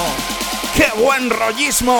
¡Qué 0.76 0.90
buen 1.02 1.30
rollismo! 1.30 2.00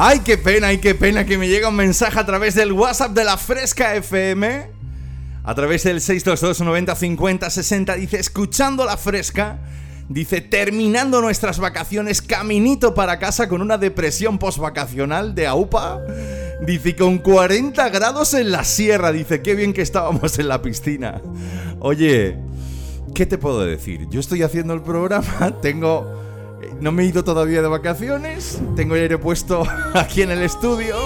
Ay, 0.00 0.20
qué 0.20 0.38
pena, 0.38 0.68
ay, 0.68 0.78
qué 0.78 0.94
pena 0.94 1.26
que 1.26 1.36
me 1.36 1.48
llega 1.48 1.68
un 1.68 1.74
mensaje 1.74 2.20
a 2.20 2.24
través 2.24 2.54
del 2.54 2.70
WhatsApp 2.70 3.10
de 3.14 3.24
la 3.24 3.36
Fresca 3.36 3.96
FM. 3.96 4.70
A 5.42 5.54
través 5.56 5.82
del 5.82 6.00
622 6.00 6.60
90 6.60 6.94
50 6.94 7.50
60 7.50 7.94
dice, 7.96 8.20
escuchando 8.20 8.84
la 8.84 8.96
Fresca, 8.96 9.58
dice, 10.08 10.40
terminando 10.40 11.20
nuestras 11.20 11.58
vacaciones, 11.58 12.22
caminito 12.22 12.94
para 12.94 13.18
casa 13.18 13.48
con 13.48 13.60
una 13.60 13.76
depresión 13.76 14.38
postvacacional 14.38 15.34
de 15.34 15.48
AUPA. 15.48 16.00
Dice, 16.64 16.94
con 16.94 17.18
40 17.18 17.88
grados 17.88 18.34
en 18.34 18.52
la 18.52 18.62
sierra, 18.62 19.10
dice, 19.10 19.42
qué 19.42 19.56
bien 19.56 19.72
que 19.72 19.82
estábamos 19.82 20.38
en 20.38 20.46
la 20.46 20.62
piscina. 20.62 21.20
Oye, 21.80 22.38
¿qué 23.16 23.26
te 23.26 23.36
puedo 23.36 23.66
decir? 23.66 24.06
Yo 24.10 24.20
estoy 24.20 24.44
haciendo 24.44 24.74
el 24.74 24.82
programa, 24.82 25.58
tengo 25.60 26.17
no 26.80 26.92
me 26.92 27.02
he 27.02 27.06
ido 27.06 27.24
todavía 27.24 27.62
de 27.62 27.68
vacaciones. 27.68 28.58
Tengo 28.76 28.94
el 28.94 29.02
aire 29.02 29.18
puesto 29.18 29.66
aquí 29.94 30.22
en 30.22 30.30
el 30.30 30.42
estudio. 30.42 30.96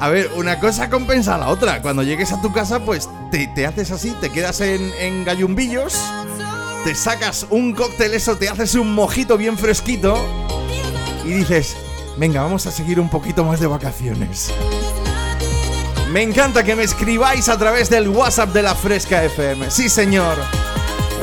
A 0.00 0.08
ver, 0.08 0.30
una 0.36 0.58
cosa 0.58 0.90
compensa 0.90 1.36
a 1.36 1.38
la 1.38 1.48
otra. 1.48 1.80
Cuando 1.80 2.02
llegues 2.02 2.32
a 2.32 2.42
tu 2.42 2.52
casa, 2.52 2.84
pues 2.84 3.08
te, 3.30 3.66
haces 3.66 3.92
así, 3.92 4.10
te 4.20 4.30
quedas 4.30 4.60
en, 4.60 4.92
en 4.98 5.24
gallumbillos, 5.24 5.96
te 6.84 6.94
sacas 6.96 7.46
un 7.50 7.72
cóctel, 7.72 8.12
eso, 8.14 8.36
te 8.36 8.48
haces 8.48 8.74
un 8.74 8.92
mojito 8.94 9.38
bien 9.38 9.56
fresquito 9.56 10.18
y 11.24 11.28
dices, 11.28 11.76
venga, 12.16 12.42
vamos 12.42 12.66
a 12.66 12.72
seguir 12.72 12.98
un 12.98 13.08
poquito 13.08 13.44
más 13.44 13.60
de 13.60 13.68
vacaciones. 13.68 14.52
Me 16.10 16.22
encanta 16.22 16.64
que 16.64 16.74
me 16.74 16.82
escribáis 16.82 17.48
a 17.48 17.56
través 17.56 17.88
del 17.88 18.08
WhatsApp 18.08 18.52
de 18.52 18.62
la 18.62 18.74
Fresca 18.74 19.22
FM. 19.24 19.70
Sí, 19.70 19.88
señor. 19.88 20.36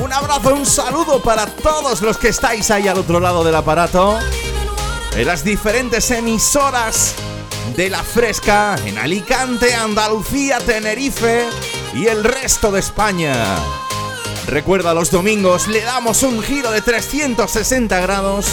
Un 0.02 0.14
abrazo, 0.14 0.56
un 0.56 0.66
saludo 0.66 1.22
para 1.22 1.45
todos 1.45 2.02
los 2.02 2.18
que 2.18 2.30
estáis 2.30 2.72
ahí 2.72 2.88
al 2.88 2.97
otro 2.97 3.20
lado 3.20 3.43
del 3.43 3.56
aparato. 3.56 4.18
En 5.16 5.28
las 5.28 5.43
diferentes 5.43 6.10
emisoras 6.12 7.16
de 7.76 7.89
la 7.89 8.02
Fresca 8.04 8.78
en 8.86 8.97
Alicante, 8.97 9.76
Andalucía, 9.76 10.60
Tenerife 10.60 11.47
y 11.93 12.08
el 12.08 12.24
resto 12.24 12.72
de 12.72 12.80
España. 12.80 13.34
Recuerda, 14.47 14.93
los 14.93 15.12
domingos 15.12 15.68
le 15.68 15.82
damos 15.82 16.24
un 16.24 16.41
giro 16.41 16.72
de 16.72 16.82
360 16.82 18.00
grados 18.00 18.47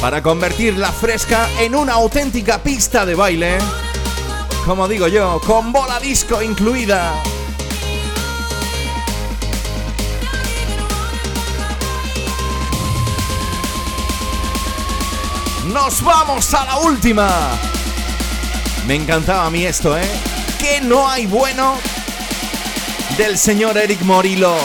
para 0.00 0.22
convertir 0.22 0.78
la 0.78 0.90
fresca 0.90 1.48
en 1.60 1.74
una 1.74 1.94
auténtica 1.94 2.62
pista 2.62 3.04
de 3.04 3.14
baile. 3.14 3.58
Como 4.64 4.88
digo 4.88 5.06
yo, 5.06 5.40
con 5.46 5.72
bola 5.72 6.00
disco 6.00 6.42
incluida. 6.42 7.22
Nos 15.72 16.02
vamos 16.02 16.54
a 16.54 16.64
la 16.64 16.76
última. 16.78 17.50
Me 18.86 18.94
encantaba 18.94 19.46
a 19.46 19.50
mí 19.50 19.64
esto, 19.64 19.96
¿eh? 19.96 20.08
Que 20.58 20.80
no 20.80 21.08
hay 21.08 21.26
bueno 21.26 21.76
del 23.16 23.36
señor 23.36 23.76
Eric 23.76 24.00
Morillo. 24.02 24.56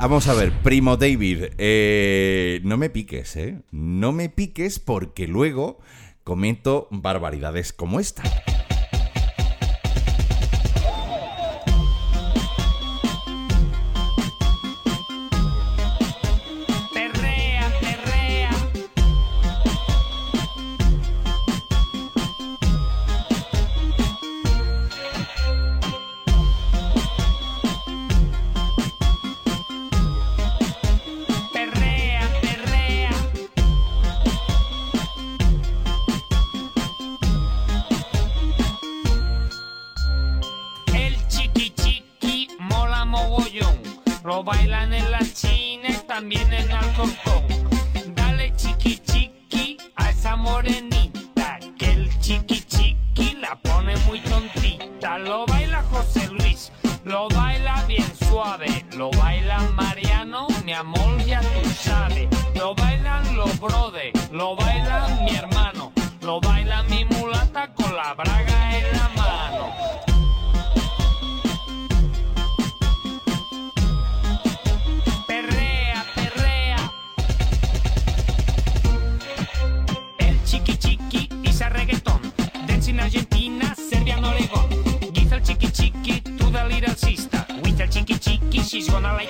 Vamos 0.00 0.28
a 0.28 0.34
ver, 0.34 0.50
primo 0.62 0.96
David, 0.96 1.50
eh, 1.58 2.60
no 2.64 2.78
me 2.78 2.88
piques, 2.88 3.36
¿eh? 3.36 3.60
No 3.70 4.12
me 4.12 4.30
piques 4.30 4.78
porque 4.78 5.28
luego 5.28 5.78
comento 6.24 6.88
barbaridades 6.90 7.74
como 7.74 8.00
esta. 8.00 8.22
bailan 44.42 44.92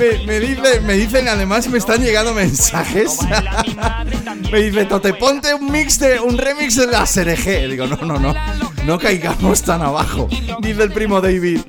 Me, 0.00 0.40
dice, 0.40 0.80
me 0.80 0.94
dicen, 0.94 1.28
además 1.28 1.68
me 1.68 1.76
están 1.76 2.02
llegando 2.02 2.32
mensajes. 2.32 3.18
me 4.50 4.62
dice, 4.62 4.86
Tote, 4.86 5.12
ponte 5.12 5.52
un 5.52 5.70
mix 5.70 5.98
de 5.98 6.18
un 6.18 6.38
remix 6.38 6.76
de 6.76 6.86
la 6.86 7.04
SRG. 7.04 7.68
Digo, 7.68 7.86
no, 7.86 7.96
no, 7.96 8.18
no. 8.18 8.34
No 8.86 8.98
caigamos 8.98 9.62
tan 9.62 9.82
abajo. 9.82 10.26
Dice 10.62 10.84
el 10.84 10.92
primo 10.92 11.20
David. 11.20 11.60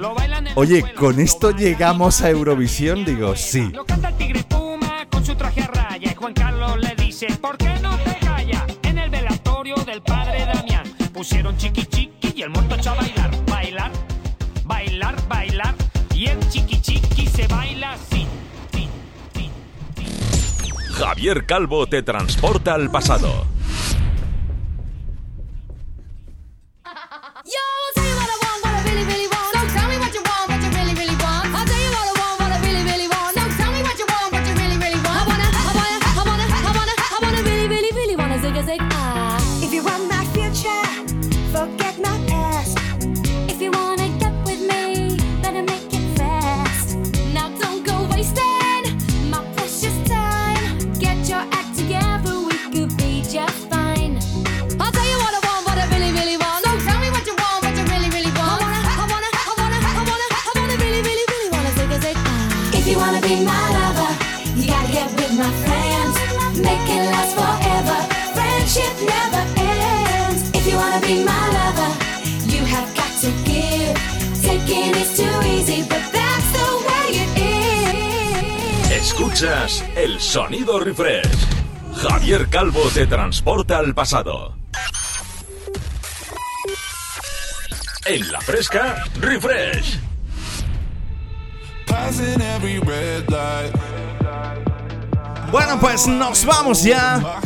Oye, 0.55 0.93
¿con 0.93 1.19
esto 1.19 1.51
llegamos 1.51 2.21
a 2.21 2.29
Eurovisión? 2.29 3.03
Digo, 3.03 3.35
sí. 3.35 3.69
Lo 3.73 3.83
canta 3.83 4.07
el 4.07 4.15
tigre 4.15 4.43
Puma 4.43 5.05
con 5.11 5.25
su 5.25 5.35
traje 5.35 5.63
a 5.63 5.67
raya. 5.67 6.11
Y 6.13 6.15
Juan 6.15 6.33
Carlos 6.33 6.77
le 6.79 6.95
dice, 6.95 7.27
¿por 7.41 7.57
qué 7.57 7.73
no 7.81 7.97
te 7.97 8.15
callas? 8.25 8.63
En 8.83 8.97
el 8.97 9.09
velatorio 9.09 9.75
del 9.75 10.01
padre 10.03 10.45
Damián 10.45 10.83
pusieron 11.13 11.57
chiqui 11.57 11.85
chiqui 11.85 12.31
y 12.33 12.43
el 12.43 12.49
muerto 12.49 12.75
echó 12.75 12.95
Javier 21.01 21.47
Calvo 21.47 21.87
te 21.87 22.03
transporta 22.03 22.75
al 22.75 22.91
pasado. 22.91 23.47
Escuchas 79.41 79.83
el 79.95 80.19
sonido 80.19 80.79
refresh. 80.79 81.27
Javier 81.95 82.47
Calvo 82.47 82.83
te 82.93 83.07
transporta 83.07 83.79
al 83.79 83.95
pasado. 83.95 84.55
En 88.05 88.31
la 88.31 88.39
fresca, 88.41 89.03
refresh. 89.19 89.97
Bueno, 95.51 95.79
pues 95.79 96.05
nos 96.05 96.45
vamos 96.45 96.83
ya 96.83 97.41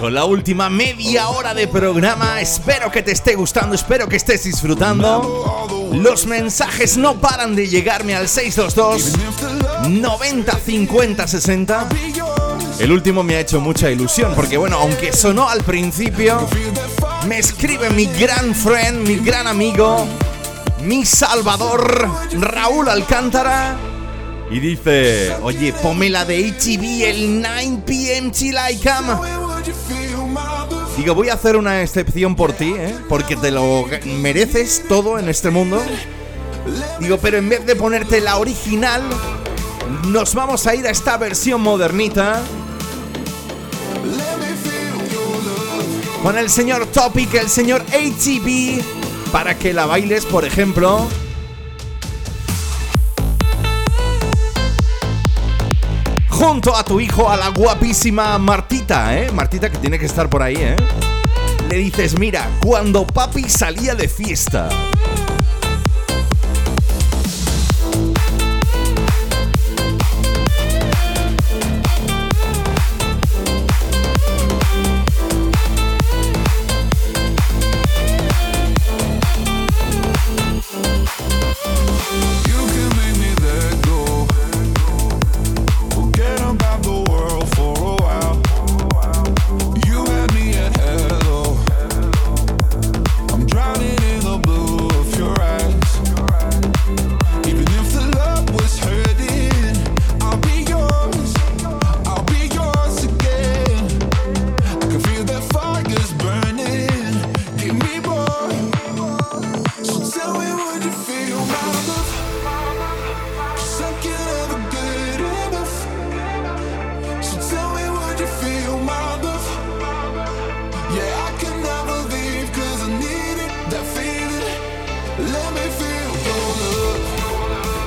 con 0.00 0.14
la 0.14 0.24
última 0.24 0.70
media 0.70 1.28
hora 1.28 1.52
de 1.52 1.68
programa. 1.68 2.40
Espero 2.40 2.90
que 2.90 3.02
te 3.02 3.12
esté 3.12 3.34
gustando, 3.34 3.74
espero 3.74 4.08
que 4.08 4.16
estés 4.16 4.44
disfrutando. 4.44 5.63
Los 5.94 6.26
mensajes 6.26 6.96
no 6.96 7.20
paran 7.20 7.54
de 7.54 7.68
llegarme 7.68 8.14
al 8.14 8.28
622 8.28 9.12
90 9.88 10.58
50 10.58 11.28
60. 11.28 11.88
El 12.80 12.92
último 12.92 13.22
me 13.22 13.36
ha 13.36 13.40
hecho 13.40 13.60
mucha 13.60 13.90
ilusión 13.90 14.34
porque 14.34 14.56
bueno, 14.56 14.78
aunque 14.78 15.12
sonó 15.12 15.48
al 15.48 15.62
principio, 15.62 16.46
me 17.28 17.38
escribe 17.38 17.90
mi 17.90 18.06
gran 18.06 18.54
friend, 18.54 19.06
mi 19.06 19.16
gran 19.16 19.46
amigo, 19.46 20.06
mi 20.82 21.04
salvador, 21.06 22.10
Raúl 22.32 22.88
Alcántara. 22.88 23.76
Y 24.50 24.60
dice, 24.60 25.34
oye, 25.42 25.72
ponme 25.72 26.10
la 26.10 26.24
de 26.24 26.50
HB 26.50 27.04
el 27.04 27.40
9 27.40 27.82
pm 27.86 28.30
till 28.30 28.56
I 28.56 28.76
come. 28.76 29.14
Digo, 30.96 31.14
voy 31.14 31.28
a 31.28 31.34
hacer 31.34 31.56
una 31.56 31.82
excepción 31.82 32.36
por 32.36 32.52
ti, 32.52 32.72
¿eh? 32.76 32.94
Porque 33.08 33.34
te 33.34 33.50
lo 33.50 33.84
mereces 34.20 34.84
todo 34.88 35.18
en 35.18 35.28
este 35.28 35.50
mundo. 35.50 35.82
Digo, 37.00 37.18
pero 37.18 37.36
en 37.36 37.48
vez 37.48 37.66
de 37.66 37.74
ponerte 37.74 38.20
la 38.20 38.38
original, 38.38 39.02
nos 40.06 40.34
vamos 40.34 40.66
a 40.68 40.74
ir 40.74 40.86
a 40.86 40.90
esta 40.90 41.16
versión 41.16 41.60
modernita. 41.60 42.42
Con 46.22 46.38
el 46.38 46.48
señor 46.48 46.86
Topic, 46.86 47.34
el 47.34 47.50
señor 47.50 47.82
HB, 47.86 48.80
para 49.32 49.58
que 49.58 49.72
la 49.72 49.86
bailes, 49.86 50.24
por 50.24 50.44
ejemplo. 50.44 51.08
junto 56.44 56.76
a 56.76 56.84
tu 56.84 57.00
hijo, 57.00 57.30
a 57.30 57.36
la 57.36 57.48
guapísima 57.48 58.36
Martita, 58.84 59.18
¿eh? 59.18 59.32
Martita 59.32 59.70
que 59.70 59.78
tiene 59.78 59.98
que 59.98 60.04
estar 60.04 60.28
por 60.28 60.42
ahí, 60.42 60.56
¿eh? 60.58 60.76
Le 61.70 61.78
dices, 61.78 62.18
mira, 62.18 62.46
cuando 62.62 63.06
papi 63.06 63.44
salía 63.48 63.94
de 63.94 64.08
fiesta. 64.08 64.68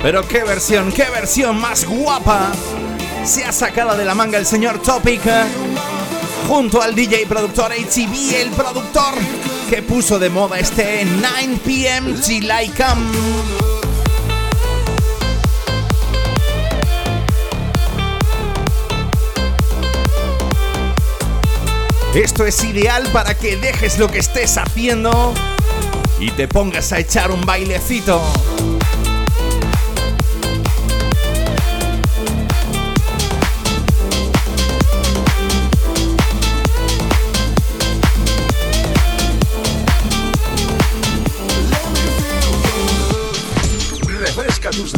Pero 0.07 0.25
qué 0.25 0.41
versión, 0.45 0.93
qué 0.93 1.03
versión 1.09 1.59
más 1.59 1.83
guapa 1.83 2.53
se 3.25 3.43
ha 3.43 3.51
sacado 3.51 3.97
de 3.97 4.05
la 4.05 4.15
manga 4.15 4.37
el 4.37 4.45
señor 4.45 4.81
Topic 4.81 5.21
junto 6.47 6.81
al 6.81 6.95
DJ 6.95 7.25
productor 7.27 7.73
HTV, 7.73 8.41
el 8.41 8.51
productor 8.51 9.15
que 9.69 9.81
puso 9.81 10.17
de 10.17 10.29
moda 10.29 10.59
este 10.59 11.03
9 11.03 11.59
pm 11.65 12.11
I 12.11 12.69
come. 12.69 13.17
Esto 22.15 22.45
es 22.45 22.63
ideal 22.63 23.05
para 23.11 23.37
que 23.37 23.57
dejes 23.57 23.99
lo 23.99 24.09
que 24.09 24.19
estés 24.19 24.57
haciendo 24.57 25.33
y 26.17 26.31
te 26.31 26.47
pongas 26.47 26.93
a 26.93 26.99
echar 26.99 27.29
un 27.29 27.45
bailecito. 27.45 28.21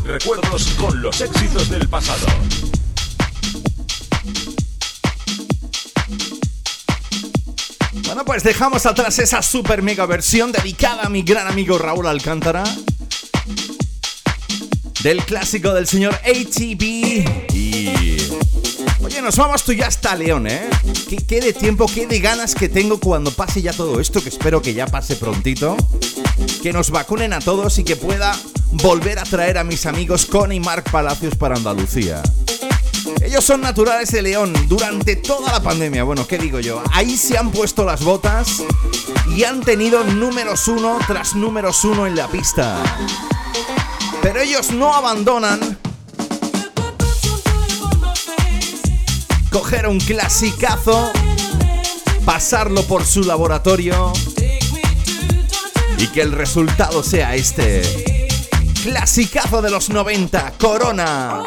Recuerdos 0.10 0.65
con 0.80 1.02
los 1.02 1.22
éxitos 1.22 1.69
del 1.69 1.88
pasado. 1.88 2.26
Bueno, 8.06 8.26
pues 8.26 8.44
dejamos 8.44 8.88
atrás 8.88 9.19
esa 9.19 9.44
super 9.44 9.84
mega 9.84 10.07
versión 10.07 10.52
dedicada 10.52 11.03
a 11.03 11.10
mi 11.10 11.22
gran 11.22 11.48
amigo 11.48 11.77
Raúl 11.77 12.07
Alcántara. 12.07 12.64
Del 15.03 15.23
clásico 15.23 15.73
del 15.76 15.88
señor 15.88 16.15
ATB. 16.15 17.53
Y. 17.53 18.18
Oye, 19.02 19.22
nos 19.22 19.38
vamos 19.38 19.64
tú 19.64 19.73
ya 19.73 19.88
hasta 19.88 20.15
León, 20.15 20.48
¿eh? 20.48 20.68
¿Qué, 21.07 21.18
qué 21.18 21.40
de 21.40 21.53
tiempo, 21.53 21.86
qué 21.86 22.07
de 22.07 22.19
ganas 22.19 22.56
que 22.56 22.68
tengo 22.68 22.99
cuando 22.99 23.31
pase 23.31 23.61
ya 23.61 23.73
todo 23.73 23.99
esto, 23.99 24.23
que 24.23 24.30
espero 24.30 24.61
que 24.61 24.73
ya 24.73 24.88
pase 24.88 25.15
prontito. 25.15 25.77
Que 26.64 26.73
nos 26.73 26.90
vacunen 26.90 27.31
a 27.34 27.40
todos 27.40 27.77
y 27.77 27.84
que 27.84 27.95
pueda 27.95 28.36
volver 28.72 29.20
a 29.20 29.24
traer 29.24 29.58
a 29.58 29.64
mis 29.64 29.86
amigos 29.86 30.26
Con 30.26 30.52
y 30.52 30.60
Marc 30.60 30.90
Palacios 30.90 31.36
para 31.36 31.56
Andalucía. 31.56 32.22
Ellos 33.22 33.44
son 33.44 33.62
naturales 33.62 34.12
de 34.12 34.22
León 34.22 34.54
durante 34.68 35.16
toda 35.16 35.52
la 35.52 35.62
pandemia. 35.62 36.04
Bueno, 36.04 36.28
¿qué 36.28 36.38
digo 36.38 36.60
yo? 36.60 36.82
Ahí 36.91 37.18
se 37.18 37.38
han 37.38 37.52
puesto 37.52 37.86
las 37.86 38.04
botas 38.04 38.64
y 39.36 39.44
han 39.44 39.62
tenido 39.62 40.04
números 40.04 40.68
uno 40.68 40.98
tras 41.08 41.36
números 41.36 41.84
uno 41.84 42.08
en 42.08 42.16
la 42.16 42.28
pista. 42.28 42.78
Pero 44.22 44.41
ellos 44.41 44.72
no 44.72 44.94
abandonan 44.94 45.78
coger 49.50 49.88
un 49.88 50.00
clasicazo, 50.00 51.12
pasarlo 52.26 52.84
por 52.84 53.06
su 53.06 53.24
laboratorio 53.24 54.14
y 55.98 56.08
que 56.08 56.22
el 56.22 56.32
resultado 56.32 57.04
sea 57.04 57.36
este. 57.36 58.09
Clasicazo 58.84 59.62
de 59.62 59.70
los 59.70 59.90
90, 59.90 60.54
Corona. 60.58 61.44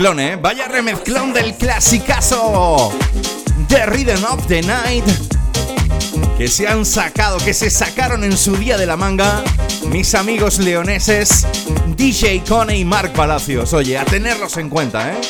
¿Eh? 0.00 0.38
Vaya 0.40 0.66
remezclón 0.66 1.34
del 1.34 1.54
clasicazo 1.56 2.90
The 3.68 3.84
Rhythm 3.84 4.24
of 4.24 4.46
the 4.46 4.62
Night 4.62 5.04
que 6.38 6.48
se 6.48 6.66
han 6.66 6.86
sacado, 6.86 7.36
que 7.36 7.52
se 7.52 7.68
sacaron 7.68 8.24
en 8.24 8.34
su 8.34 8.56
día 8.56 8.78
de 8.78 8.86
la 8.86 8.96
manga 8.96 9.44
mis 9.88 10.14
amigos 10.14 10.58
leoneses 10.58 11.46
DJ 11.98 12.42
Cone 12.48 12.78
y 12.78 12.84
Mark 12.86 13.12
Palacios. 13.12 13.74
Oye, 13.74 13.98
a 13.98 14.06
tenerlos 14.06 14.56
en 14.56 14.70
cuenta, 14.70 15.12
¿eh? 15.12 15.20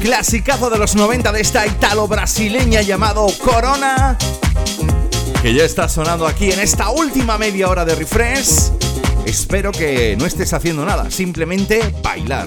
Clasicazo 0.00 0.70
de 0.70 0.78
los 0.78 0.94
90 0.94 1.32
de 1.32 1.40
esta 1.40 1.66
italo-brasileña 1.66 2.82
llamado 2.82 3.26
Corona, 3.44 4.16
que 5.42 5.52
ya 5.52 5.64
está 5.64 5.88
sonando 5.88 6.28
aquí 6.28 6.52
en 6.52 6.60
esta 6.60 6.90
última 6.90 7.36
media 7.36 7.68
hora 7.68 7.84
de 7.84 7.96
refresh. 7.96 8.75
Espero 9.26 9.72
que 9.72 10.16
no 10.16 10.24
estés 10.24 10.52
haciendo 10.52 10.84
nada, 10.84 11.10
simplemente 11.10 11.80
bailar. 12.00 12.46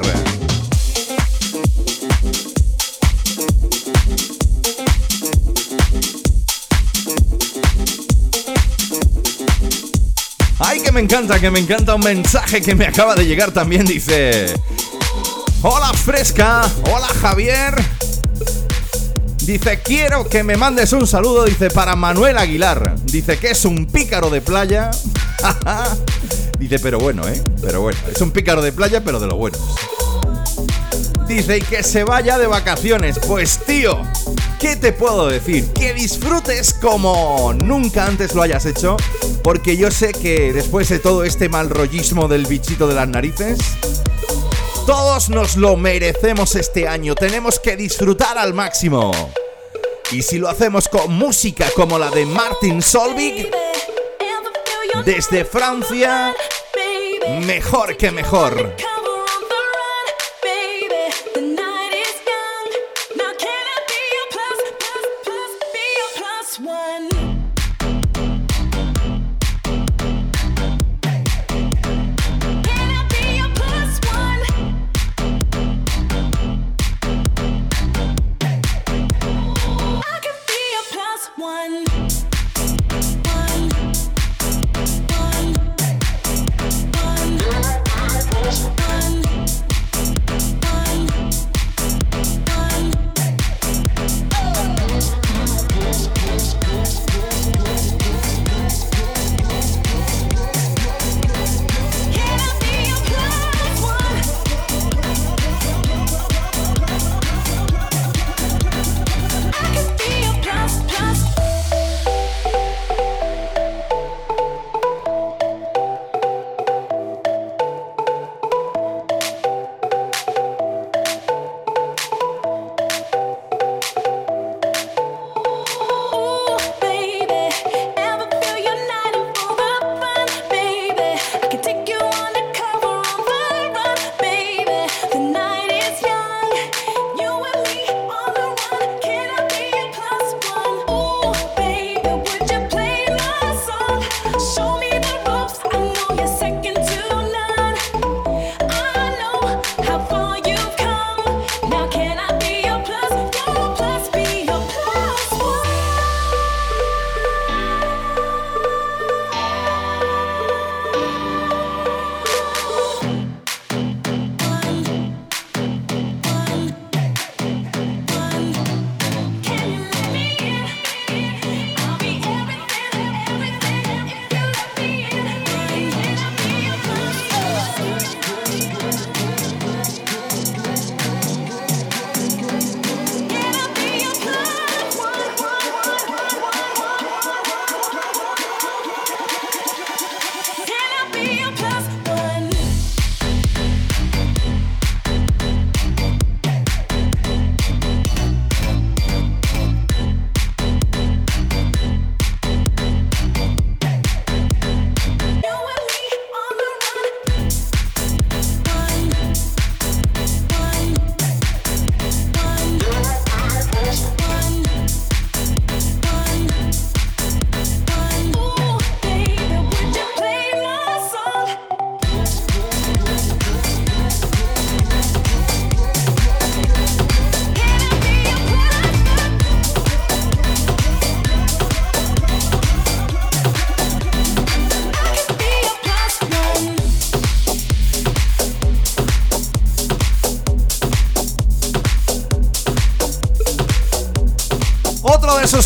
Ay, 10.59 10.79
que 10.79 10.93
me 10.93 11.01
encanta, 11.01 11.37
que 11.37 11.51
me 11.51 11.59
encanta 11.59 11.95
un 11.95 12.01
mensaje 12.01 12.61
que 12.61 12.73
me 12.75 12.87
acaba 12.87 13.13
de 13.13 13.25
llegar 13.25 13.51
también, 13.51 13.85
dice... 13.85 14.53
Hola 15.61 15.91
Fresca, 15.93 16.61
hola 16.89 17.07
Javier. 17.07 17.75
Dice, 19.43 19.81
quiero 19.83 20.29
que 20.29 20.43
me 20.43 20.55
mandes 20.55 20.93
un 20.93 21.05
saludo, 21.05 21.43
dice, 21.43 21.69
para 21.69 21.97
Manuel 21.97 22.37
Aguilar. 22.37 22.95
Dice 23.03 23.37
que 23.37 23.51
es 23.51 23.65
un 23.65 23.85
pícaro 23.85 24.29
de 24.29 24.39
playa. 24.39 24.91
Dice, 26.69 26.83
pero 26.83 26.99
bueno, 26.99 27.27
¿eh? 27.27 27.41
Pero 27.63 27.81
bueno, 27.81 27.97
es 28.13 28.21
un 28.21 28.29
pícaro 28.29 28.61
de 28.61 28.71
playa, 28.71 29.03
pero 29.03 29.19
de 29.19 29.25
lo 29.25 29.37
bueno. 29.37 29.57
Dice, 31.27 31.61
que 31.61 31.81
se 31.81 32.03
vaya 32.03 32.37
de 32.37 32.45
vacaciones. 32.45 33.17
Pues 33.27 33.57
tío, 33.65 34.03
¿qué 34.59 34.75
te 34.75 34.93
puedo 34.93 35.27
decir? 35.27 35.65
Que 35.73 35.95
disfrutes 35.95 36.75
como 36.75 37.55
nunca 37.55 38.05
antes 38.05 38.35
lo 38.35 38.43
hayas 38.43 38.67
hecho. 38.67 38.97
Porque 39.43 39.77
yo 39.77 39.89
sé 39.89 40.11
que 40.11 40.53
después 40.53 40.89
de 40.89 40.99
todo 40.99 41.23
este 41.23 41.49
mal 41.49 41.71
rollismo 41.71 42.27
del 42.27 42.45
bichito 42.45 42.87
de 42.87 42.93
las 42.93 43.07
narices, 43.07 43.57
todos 44.85 45.29
nos 45.29 45.57
lo 45.57 45.75
merecemos 45.75 46.53
este 46.53 46.87
año. 46.87 47.15
Tenemos 47.15 47.59
que 47.59 47.77
disfrutar 47.77 48.37
al 48.37 48.53
máximo. 48.53 49.09
Y 50.11 50.21
si 50.21 50.37
lo 50.37 50.47
hacemos 50.47 50.87
con 50.87 51.13
música 51.13 51.65
como 51.75 51.97
la 51.97 52.11
de 52.11 52.27
Martin 52.27 52.83
Solvig, 52.83 53.49
desde 55.05 55.45
Francia, 55.45 56.35
mejor 57.45 57.95
que 57.97 58.11
mejor. 58.11 58.75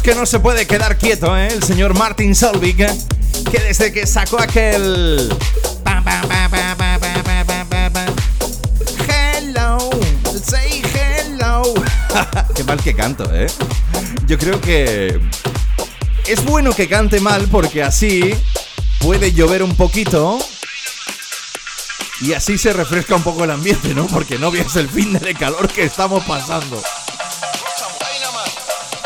Que 0.03 0.13
no 0.15 0.25
se 0.25 0.39
puede 0.39 0.67
quedar 0.67 0.97
quieto, 0.97 1.38
¿eh? 1.38 1.47
El 1.47 1.63
señor 1.63 1.97
Martin 1.97 2.35
Solvik, 2.35 2.81
¿eh? 2.81 2.91
que 3.49 3.59
desde 3.59 3.93
que 3.93 4.05
sacó 4.05 4.38
aquel... 4.39 5.34
Hello, 9.07 9.89
say 10.43 10.84
hello. 10.93 11.73
Qué 12.55 12.63
mal 12.65 12.81
que 12.84 12.93
canto, 12.93 13.34
¿eh? 13.34 13.47
Yo 14.27 14.38
creo 14.38 14.59
que 14.59 15.21
es 16.27 16.43
bueno 16.43 16.73
que 16.73 16.89
cante 16.89 17.21
mal 17.21 17.47
porque 17.49 17.81
así 17.81 18.35
puede 18.99 19.31
llover 19.31 19.63
un 19.63 19.75
poquito 19.75 20.38
y 22.19 22.34
así 22.34 22.57
se 22.57 22.73
refresca 22.73 23.15
un 23.15 23.23
poco 23.23 23.45
el 23.45 23.51
ambiente, 23.51 23.93
¿no? 23.93 24.07
Porque 24.07 24.38
no 24.38 24.51
veas 24.51 24.75
el 24.75 24.89
fin 24.89 25.13
de 25.13 25.34
calor 25.34 25.69
que 25.69 25.84
estamos 25.84 26.25
pasando. 26.25 26.81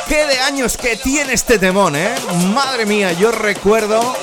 ¿Qué 0.08 0.26
de 0.26 0.40
años 0.40 0.78
que 0.78 0.96
tiene 0.96 1.34
este 1.34 1.60
temón, 1.60 1.96
eh? 1.96 2.16
Madre 2.54 2.86
mía, 2.86 3.12
yo 3.12 3.30
recuerdo, 3.32 4.16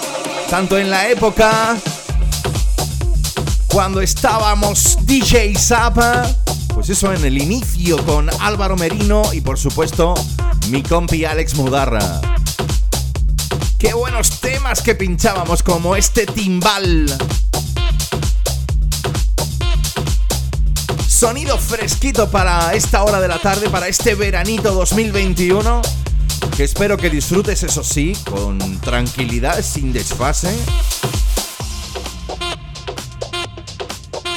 tanto 0.48 0.78
en 0.78 0.89
la 0.89 1.09
época 1.09 1.77
cuando 3.69 4.01
estábamos 4.01 4.97
DJ 5.02 5.55
Zapa, 5.59 6.27
pues 6.73 6.89
eso 6.89 7.12
en 7.12 7.24
el 7.24 7.36
inicio 7.36 8.02
con 8.06 8.31
Álvaro 8.40 8.77
Merino 8.77 9.23
y 9.35 9.43
por 9.43 9.59
supuesto 9.59 10.15
mi 10.69 10.82
compi 10.82 11.27
Alex 11.27 11.55
Mudarra. 11.56 12.20
Qué 13.78 13.93
buenos 13.93 14.40
temas 14.40 14.81
que 14.81 14.94
pinchábamos 14.94 15.62
como 15.62 15.97
este 15.97 16.24
timbal. 16.24 17.06
Sonido 21.24 21.56
fresquito 21.56 22.30
para 22.30 22.74
esta 22.74 23.02
hora 23.02 23.18
de 23.18 23.28
la 23.28 23.38
tarde, 23.38 23.70
para 23.70 23.88
este 23.88 24.14
veranito 24.14 24.74
2021. 24.74 25.80
Que 26.55 26.64
espero 26.64 26.98
que 26.98 27.09
disfrutes, 27.09 27.62
eso 27.62 27.82
sí, 27.82 28.14
con 28.30 28.59
tranquilidad, 28.82 29.62
sin 29.62 29.90
desfase. 29.90 30.55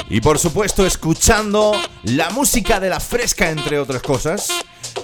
Y 0.10 0.22
por 0.22 0.40
supuesto, 0.40 0.86
escuchando 0.86 1.74
la 2.04 2.30
música 2.30 2.80
de 2.80 2.90
la 2.90 3.02
fresca, 3.02 3.50
entre 3.50 3.80
otras 3.80 4.02
cosas. 4.02 4.48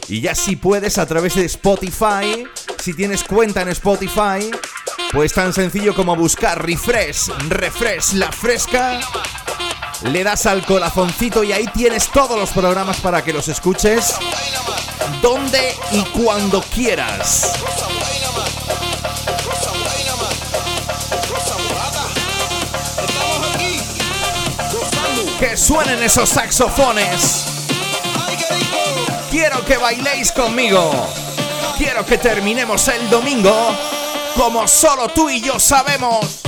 Y 0.08 0.22
ya 0.22 0.36
si 0.36 0.56
puedes 0.56 0.98
a 0.98 1.06
través 1.06 1.36
de 1.36 1.44
Spotify, 1.44 2.46
si 2.82 2.94
tienes 2.94 3.26
cuenta 3.26 3.62
en 3.62 3.68
Spotify, 3.68 4.50
pues 5.12 5.34
tan 5.34 5.52
sencillo 5.52 5.94
como 5.94 6.16
buscar 6.16 6.66
refresh, 6.66 7.28
refresh 7.50 8.14
la 8.14 8.32
fresca 8.32 9.02
le 10.04 10.24
das 10.24 10.46
al 10.46 10.66
corazoncito 10.66 11.44
y 11.44 11.54
ahí 11.54 11.66
tienes 11.74 12.10
todos 12.12 12.38
los 12.38 12.50
programas 12.52 12.98
para 12.98 13.24
que 13.24 13.32
los 13.32 13.48
escuches 13.48 14.16
donde 15.22 15.76
y 15.92 16.02
cuando 16.06 16.62
quieras. 16.62 17.54
Que 25.40 25.58
suenen 25.58 26.02
esos 26.04 26.30
saxofones. 26.30 27.46
Quiero 29.32 29.66
que 29.66 29.78
bailéis 29.78 30.32
conmigo. 30.32 30.92
Quiero 31.78 32.06
que 32.06 32.18
terminemos 32.18 32.88
el 32.88 33.10
domingo 33.10 33.76
como 34.36 34.68
solo 34.68 35.10
tú 35.10 35.30
y 35.30 35.42
yo 35.42 35.60
sabemos. 35.60 36.43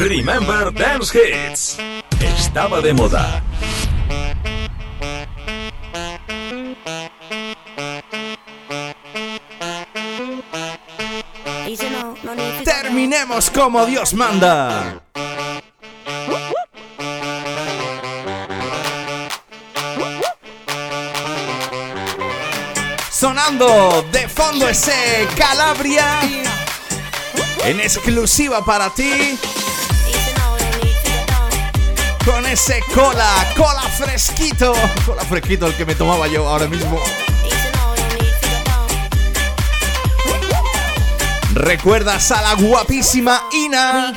Remember 0.00 0.72
Dance 0.72 1.12
Hits. 1.12 1.76
Estaba 2.38 2.80
de 2.80 2.94
moda. 2.94 3.42
Terminemos 12.64 13.50
como 13.50 13.84
Dios 13.84 14.14
manda. 14.14 15.02
Sonando 23.10 24.02
de 24.10 24.28
fondo 24.28 24.66
ese 24.66 25.28
Calabria 25.36 26.20
en 27.66 27.80
exclusiva 27.80 28.64
para 28.64 28.88
ti 28.88 29.38
con 32.24 32.46
ese 32.46 32.82
cola, 32.94 33.46
cola 33.56 33.82
fresquito. 33.82 34.72
Cola 35.06 35.24
fresquito 35.24 35.66
el 35.66 35.74
que 35.74 35.84
me 35.84 35.94
tomaba 35.94 36.26
yo 36.28 36.48
ahora 36.48 36.66
mismo. 36.66 37.00
¿Recuerdas 41.52 42.30
a 42.30 42.42
la 42.42 42.54
guapísima 42.54 43.42
Ina? 43.52 44.12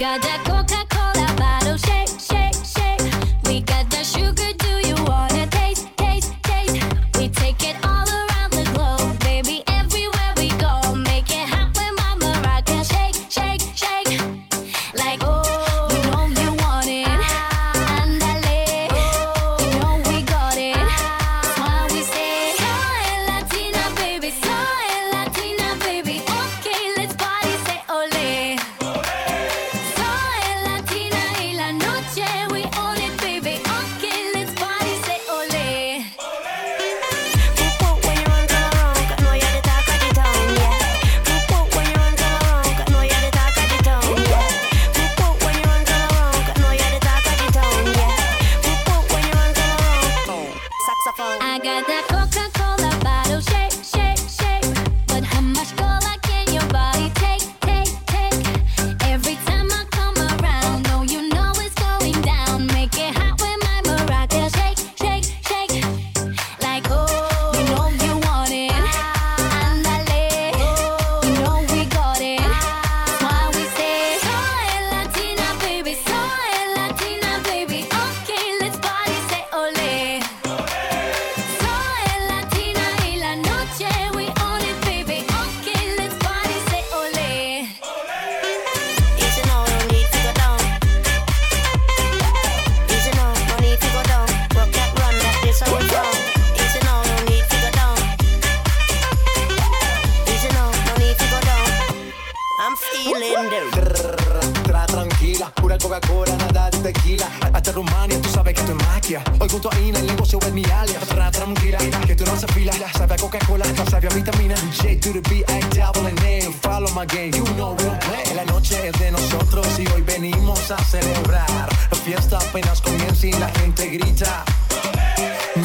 La 118.35 118.45
noche 118.45 118.87
es 118.87 118.99
de 118.99 119.11
nosotros 119.11 119.67
y 119.79 119.87
hoy 119.91 120.01
venimos 120.01 120.71
a 120.71 120.83
celebrar. 120.83 121.69
La 121.91 121.97
fiesta 121.97 122.37
apenas 122.37 122.81
comienza 122.81 123.27
y 123.27 123.31
la 123.33 123.49
gente 123.49 123.87
grita. 123.87 124.43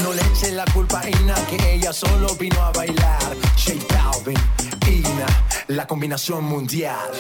No 0.03 0.13
le 0.13 0.23
eche 0.23 0.53
la 0.53 0.65
culpa 0.67 1.01
a 1.01 1.09
Ina, 1.09 1.35
que 1.47 1.75
ella 1.75 1.93
solo 1.93 2.35
vino 2.37 2.61
a 2.63 2.71
bailar. 2.73 3.37
J 3.57 3.75
Balvin, 3.89 4.39
Ina, 4.87 5.27
la 5.69 5.87
combinación 5.87 6.45
mundial. 6.45 7.11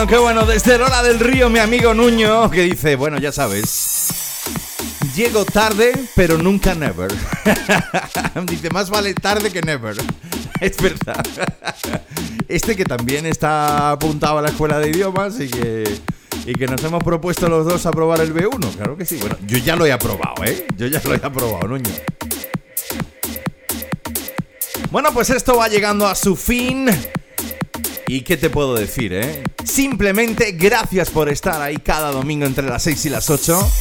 Bueno, 0.00 0.10
qué 0.10 0.18
bueno. 0.18 0.46
Desde 0.46 0.78
Lola 0.78 1.02
del 1.02 1.18
Río, 1.18 1.50
mi 1.50 1.58
amigo 1.58 1.92
Nuño, 1.92 2.50
que 2.50 2.62
dice, 2.62 2.96
bueno, 2.96 3.18
ya 3.18 3.32
sabes. 3.32 4.08
Llego 5.14 5.44
tarde, 5.44 5.92
pero 6.14 6.38
nunca 6.38 6.74
never. 6.74 7.12
dice, 8.46 8.70
más 8.70 8.88
vale 8.88 9.12
tarde 9.12 9.50
que 9.50 9.60
never. 9.60 9.96
Es 10.60 10.76
verdad. 10.78 11.22
Este 12.48 12.76
que 12.76 12.84
también 12.84 13.26
está 13.26 13.90
apuntado 13.92 14.38
a 14.38 14.42
la 14.42 14.48
escuela 14.48 14.78
de 14.78 14.90
idiomas 14.90 15.38
y 15.40 15.48
que, 15.48 15.84
y 16.46 16.54
que 16.54 16.66
nos 16.66 16.82
hemos 16.84 17.02
propuesto 17.04 17.48
los 17.48 17.66
dos 17.66 17.84
a 17.84 17.90
probar 17.90 18.20
el 18.20 18.34
B1. 18.34 18.76
Claro 18.76 18.96
que 18.96 19.04
sí. 19.04 19.18
Bueno, 19.20 19.36
yo 19.46 19.58
ya 19.58 19.76
lo 19.76 19.84
he 19.84 19.92
aprobado, 19.92 20.44
¿eh? 20.44 20.66
Yo 20.76 20.86
ya 20.86 21.02
lo 21.04 21.14
he 21.14 21.20
aprobado, 21.22 21.68
Nuño. 21.68 21.90
Bueno, 24.90 25.10
pues 25.12 25.30
esto 25.30 25.56
va 25.56 25.68
llegando 25.68 26.06
a 26.06 26.14
su 26.14 26.36
fin. 26.36 26.88
¿Y 28.12 28.22
qué 28.22 28.36
te 28.36 28.50
puedo 28.50 28.74
decir, 28.74 29.12
eh? 29.12 29.44
Simplemente 29.62 30.50
gracias 30.50 31.10
por 31.10 31.28
estar 31.28 31.62
ahí 31.62 31.76
cada 31.76 32.10
domingo 32.10 32.44
entre 32.44 32.66
las 32.66 32.82
6 32.82 33.06
y 33.06 33.08
las 33.08 33.30
8. 33.30 33.72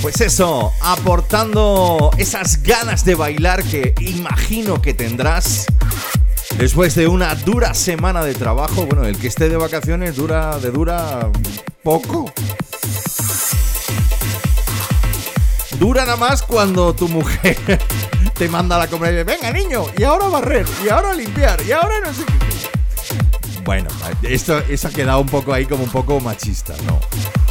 Pues 0.00 0.20
eso, 0.20 0.72
aportando 0.80 2.12
esas 2.18 2.62
ganas 2.62 3.04
de 3.04 3.16
bailar 3.16 3.64
que 3.64 3.96
imagino 3.98 4.80
que 4.80 4.94
tendrás 4.94 5.66
después 6.56 6.94
de 6.94 7.08
una 7.08 7.34
dura 7.34 7.74
semana 7.74 8.22
de 8.22 8.32
trabajo. 8.32 8.86
Bueno, 8.86 9.04
el 9.04 9.18
que 9.18 9.26
esté 9.26 9.48
de 9.48 9.56
vacaciones 9.56 10.14
dura 10.14 10.60
de 10.60 10.70
dura 10.70 11.28
poco. 11.82 12.32
Dura 15.80 16.04
nada 16.04 16.16
más 16.16 16.42
cuando 16.42 16.94
tu 16.94 17.08
mujer 17.08 17.58
te 18.38 18.48
manda 18.48 18.76
a 18.76 18.78
la 18.78 18.86
comida 18.86 19.08
y 19.08 19.12
dice, 19.14 19.24
venga 19.24 19.50
niño, 19.50 19.86
y 19.98 20.04
ahora 20.04 20.28
barrer, 20.28 20.66
y 20.84 20.90
ahora 20.90 21.12
limpiar, 21.12 21.60
y 21.66 21.72
ahora 21.72 22.00
no 22.04 22.14
sé 22.14 22.22
qué. 22.24 22.55
Bueno, 23.66 23.88
esto, 24.22 24.60
eso 24.60 24.86
ha 24.86 24.90
quedado 24.92 25.18
un 25.18 25.26
poco 25.26 25.52
ahí 25.52 25.66
como 25.66 25.82
un 25.82 25.90
poco 25.90 26.20
machista, 26.20 26.72
¿no? 26.86 27.00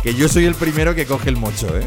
Que 0.02 0.16
yo 0.16 0.30
soy 0.30 0.46
el 0.46 0.56
primero 0.56 0.96
que 0.96 1.06
coge 1.06 1.28
el 1.28 1.36
mocho, 1.36 1.68
¿eh? 1.78 1.86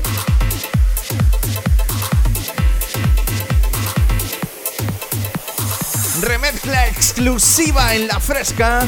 Remezcla 6.20 6.88
exclusiva 6.88 7.94
en 7.94 8.06
la 8.06 8.20
fresca. 8.20 8.86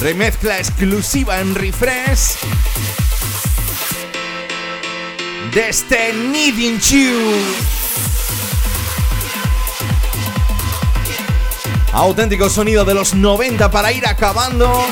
Remezcla 0.00 0.56
exclusiva 0.58 1.40
en 1.40 1.56
refresh. 1.56 2.36
Desde 5.52 6.12
Needing 6.12 6.78
You. 6.78 7.73
Auténtico 11.94 12.50
sonido 12.50 12.84
de 12.84 12.92
los 12.92 13.14
90 13.14 13.70
para 13.70 13.92
ir 13.92 14.04
acabando 14.04 14.84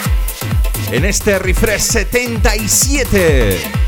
en 0.92 1.04
este 1.04 1.40
refresh 1.40 1.80
77. 1.80 3.81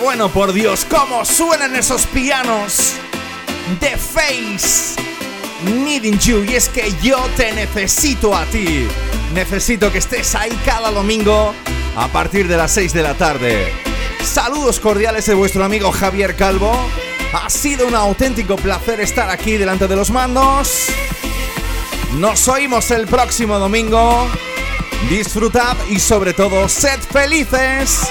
Bueno! 0.00 0.28
por 0.28 0.52
Dios, 0.52 0.86
cómo 0.88 1.24
suenan 1.24 1.76
esos 1.76 2.06
pianos. 2.06 2.94
The 3.80 3.96
Face, 3.96 5.00
Needing 5.64 6.18
You, 6.18 6.44
y 6.44 6.54
es 6.54 6.68
que 6.68 6.92
yo 7.02 7.18
te 7.36 7.52
necesito 7.52 8.34
a 8.34 8.44
ti. 8.46 8.86
Necesito 9.34 9.90
que 9.90 9.98
estés 9.98 10.34
ahí 10.34 10.50
cada 10.64 10.90
domingo 10.90 11.54
a 11.96 12.08
partir 12.08 12.48
de 12.48 12.56
las 12.56 12.72
6 12.72 12.92
de 12.92 13.02
la 13.02 13.14
tarde. 13.14 13.72
Saludos 14.22 14.80
cordiales 14.80 15.26
de 15.26 15.34
vuestro 15.34 15.64
amigo 15.64 15.92
Javier 15.92 16.36
Calvo. 16.36 16.72
Ha 17.32 17.48
sido 17.48 17.86
un 17.86 17.94
auténtico 17.94 18.56
placer 18.56 19.00
estar 19.00 19.30
aquí 19.30 19.56
delante 19.56 19.88
de 19.88 19.96
los 19.96 20.10
mandos. 20.10 20.86
Nos 22.14 22.48
oímos 22.48 22.90
el 22.90 23.06
próximo 23.06 23.58
domingo. 23.58 24.28
Disfrutad 25.08 25.76
y 25.88 25.98
sobre 25.98 26.34
todo 26.34 26.68
sed 26.68 27.00
felices. 27.00 28.10